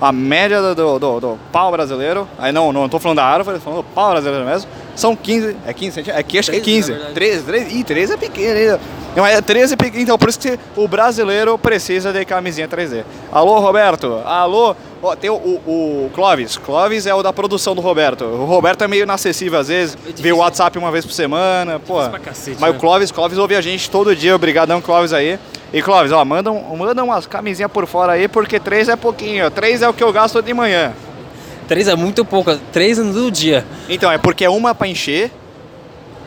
A 0.00 0.12
média 0.12 0.62
do, 0.74 0.98
do, 0.98 1.20
do- 1.20 1.38
pau 1.52 1.70
brasileiro, 1.70 2.26
aí 2.38 2.52
não, 2.52 2.72
não 2.72 2.88
tô 2.88 2.98
falando 2.98 3.16
da 3.18 3.24
árvore, 3.24 3.58
tô 3.58 3.64
falando 3.64 3.78
do 3.82 3.84
pau 3.94 4.10
brasileiro 4.10 4.46
mesmo, 4.46 4.70
são 4.94 5.14
15, 5.16 5.56
é 5.66 5.72
15 5.72 5.94
centímetros? 5.94 6.18
É 6.18 6.22
que 6.22 6.38
acho 6.38 6.50
que 6.50 6.56
é 6.56 6.60
13, 6.60 6.76
15. 6.76 6.90
na 6.92 6.96
verdade. 6.98 7.14
13, 7.14 7.42
13, 7.44 7.76
ih, 7.78 7.84
13 7.84 8.12
é 8.12 8.16
pequeno 8.16 8.58
ainda. 8.58 8.80
Não, 9.16 9.26
é 9.26 9.40
13 9.40 9.74
é 9.74 9.76
pequeno, 9.76 10.02
então 10.04 10.16
por 10.18 10.28
isso 10.28 10.38
que 10.38 10.58
o 10.76 10.86
brasileiro 10.86 11.58
precisa 11.58 12.12
de 12.12 12.24
camisinha 12.24 12.68
3D. 12.68 13.04
Alô, 13.32 13.58
Roberto? 13.58 14.20
Alô? 14.24 14.76
Ó, 15.02 15.16
tem 15.16 15.30
o, 15.30 15.34
o, 15.34 16.06
o 16.06 16.10
Clóvis, 16.14 16.56
Clóvis 16.58 17.06
é 17.06 17.14
o 17.14 17.22
da 17.22 17.32
produção 17.32 17.74
do 17.74 17.80
Roberto. 17.80 18.24
O 18.24 18.44
Roberto 18.44 18.84
é 18.84 18.88
meio 18.88 19.02
inacessível 19.04 19.58
às 19.58 19.68
vezes, 19.68 19.94
vê 19.96 20.12
difícil. 20.12 20.36
o 20.36 20.38
WhatsApp 20.38 20.78
uma 20.78 20.92
vez 20.92 21.04
por 21.06 21.12
semana, 21.12 21.80
pô. 21.80 21.94
pra 22.08 22.18
cacete, 22.18 22.58
Mas 22.60 22.70
né? 22.70 22.76
o 22.76 22.80
Clóvis, 22.80 23.10
Clóvis 23.10 23.38
ouve 23.38 23.56
a 23.56 23.60
gente 23.60 23.90
todo 23.90 24.14
dia, 24.14 24.36
obrigadão 24.36 24.80
Clóvis 24.80 25.12
aí. 25.12 25.38
E 25.72 25.80
Clóvis, 25.82 26.12
ó, 26.12 26.24
manda, 26.24 26.52
um, 26.52 26.76
manda 26.76 27.02
umas 27.02 27.26
camisinhas 27.26 27.70
por 27.72 27.86
fora 27.86 28.12
aí, 28.12 28.28
porque 28.28 28.60
três 28.60 28.88
é 28.88 28.94
pouquinho, 28.96 29.50
três 29.50 29.80
é 29.82 29.88
o 29.88 29.94
que 29.94 30.04
eu 30.04 30.12
gasto 30.12 30.42
de 30.42 30.52
manhã. 30.52 30.92
Três 31.70 31.86
é 31.86 31.94
muito 31.94 32.24
pouco, 32.24 32.52
três 32.72 32.98
no 32.98 33.30
dia. 33.30 33.64
Então, 33.88 34.10
é 34.10 34.18
porque 34.18 34.44
é 34.44 34.50
uma 34.50 34.74
pra 34.74 34.88
encher, 34.88 35.30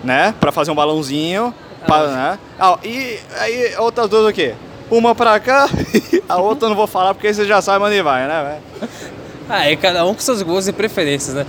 né, 0.02 0.34
pra 0.40 0.54
fazer 0.54 0.72
um 0.72 0.76
balãozinho, 0.76 1.54
pra, 1.86 2.08
né? 2.08 2.40
Ah, 2.58 2.80
e 2.82 3.20
aí 3.42 3.76
outras 3.78 4.08
duas 4.08 4.30
o 4.30 4.32
quê? 4.32 4.54
Uma 4.90 5.14
pra 5.14 5.38
cá, 5.42 5.68
a 6.30 6.38
outra 6.38 6.68
eu 6.68 6.70
não 6.70 6.78
vou 6.78 6.88
falar 6.88 7.14
porque 7.14 7.34
você 7.34 7.44
já 7.44 7.62
sabe 7.62 7.84
onde 7.84 8.02
vai, 8.02 8.26
né? 8.26 8.60
Ah, 9.50 9.70
é 9.70 9.76
cada 9.76 10.06
um 10.06 10.14
com 10.14 10.22
seus 10.22 10.42
gostos 10.42 10.70
e 10.70 10.72
preferências, 10.72 11.36
né? 11.36 11.46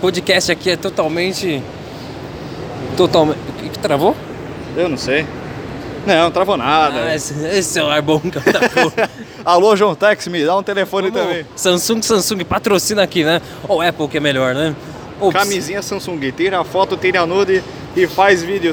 Podcast 0.00 0.50
aqui 0.50 0.70
é 0.70 0.76
totalmente. 0.76 1.62
Totalmente. 2.96 3.38
O 3.50 3.52
que, 3.52 3.68
que 3.68 3.78
travou? 3.78 4.16
Eu 4.76 4.88
não 4.88 4.96
sei. 4.96 5.24
Não, 6.08 6.30
travou 6.30 6.56
nada. 6.56 7.02
Ah, 7.04 7.14
esse, 7.14 7.34
esse 7.48 7.70
celular 7.70 8.00
bom 8.00 8.18
que. 8.18 8.30
Alô, 9.44 9.76
João 9.76 9.94
Tex, 9.94 10.26
me 10.28 10.42
dá 10.42 10.56
um 10.56 10.62
telefone 10.62 11.10
também. 11.10 11.44
Samsung, 11.54 12.00
Samsung 12.00 12.44
patrocina 12.44 13.02
aqui, 13.02 13.24
né? 13.24 13.42
Ou 13.68 13.82
Apple 13.82 14.08
que 14.08 14.16
é 14.16 14.20
melhor, 14.20 14.54
né? 14.54 14.74
Ou 15.20 15.30
Camisinha 15.30 15.82
Samsung, 15.82 16.18
tira 16.34 16.60
a 16.60 16.64
foto, 16.64 16.96
tira 16.96 17.20
a 17.20 17.26
nude 17.26 17.62
e 17.94 18.06
faz 18.06 18.42
vídeo. 18.42 18.72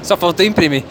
Só 0.00 0.16
faltou 0.16 0.46
imprimir. 0.46 0.84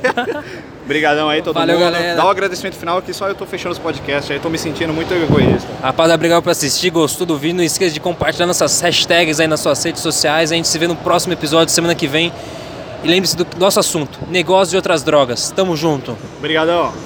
Obrigadão 0.84 1.28
aí, 1.30 1.40
todo 1.42 1.54
Valeu, 1.54 1.78
mundo. 1.78 1.90
galera. 1.90 2.14
Dá 2.14 2.26
um 2.26 2.28
agradecimento 2.28 2.76
final 2.76 3.00
que 3.00 3.12
só 3.12 3.26
eu 3.26 3.34
tô 3.34 3.44
fechando 3.46 3.72
os 3.72 3.78
podcasts 3.78 4.30
aí, 4.30 4.38
tô 4.38 4.48
me 4.50 4.58
sentindo 4.58 4.92
muito 4.92 5.12
egoísta. 5.14 5.66
Rapaziada, 5.82 6.14
obrigado 6.14 6.42
por 6.42 6.50
assistir, 6.50 6.90
gostou 6.90 7.26
do 7.26 7.36
vídeo. 7.38 7.56
Não 7.56 7.64
esqueça 7.64 7.92
de 7.92 8.00
compartilhar 8.00 8.46
nossas 8.46 8.80
hashtags 8.80 9.40
aí 9.40 9.48
nas 9.48 9.60
suas 9.60 9.82
redes 9.82 10.02
sociais. 10.02 10.52
A 10.52 10.54
gente 10.54 10.68
se 10.68 10.78
vê 10.78 10.86
no 10.86 10.94
próximo 10.94 11.32
episódio, 11.32 11.72
semana 11.74 11.94
que 11.94 12.06
vem. 12.06 12.32
E 13.06 13.08
lembre-se 13.08 13.36
do 13.36 13.46
nosso 13.56 13.78
assunto: 13.78 14.18
negócio 14.28 14.70
de 14.70 14.76
outras 14.76 15.04
drogas. 15.04 15.52
Tamo 15.52 15.76
junto. 15.76 16.18
Obrigadão. 16.38 16.92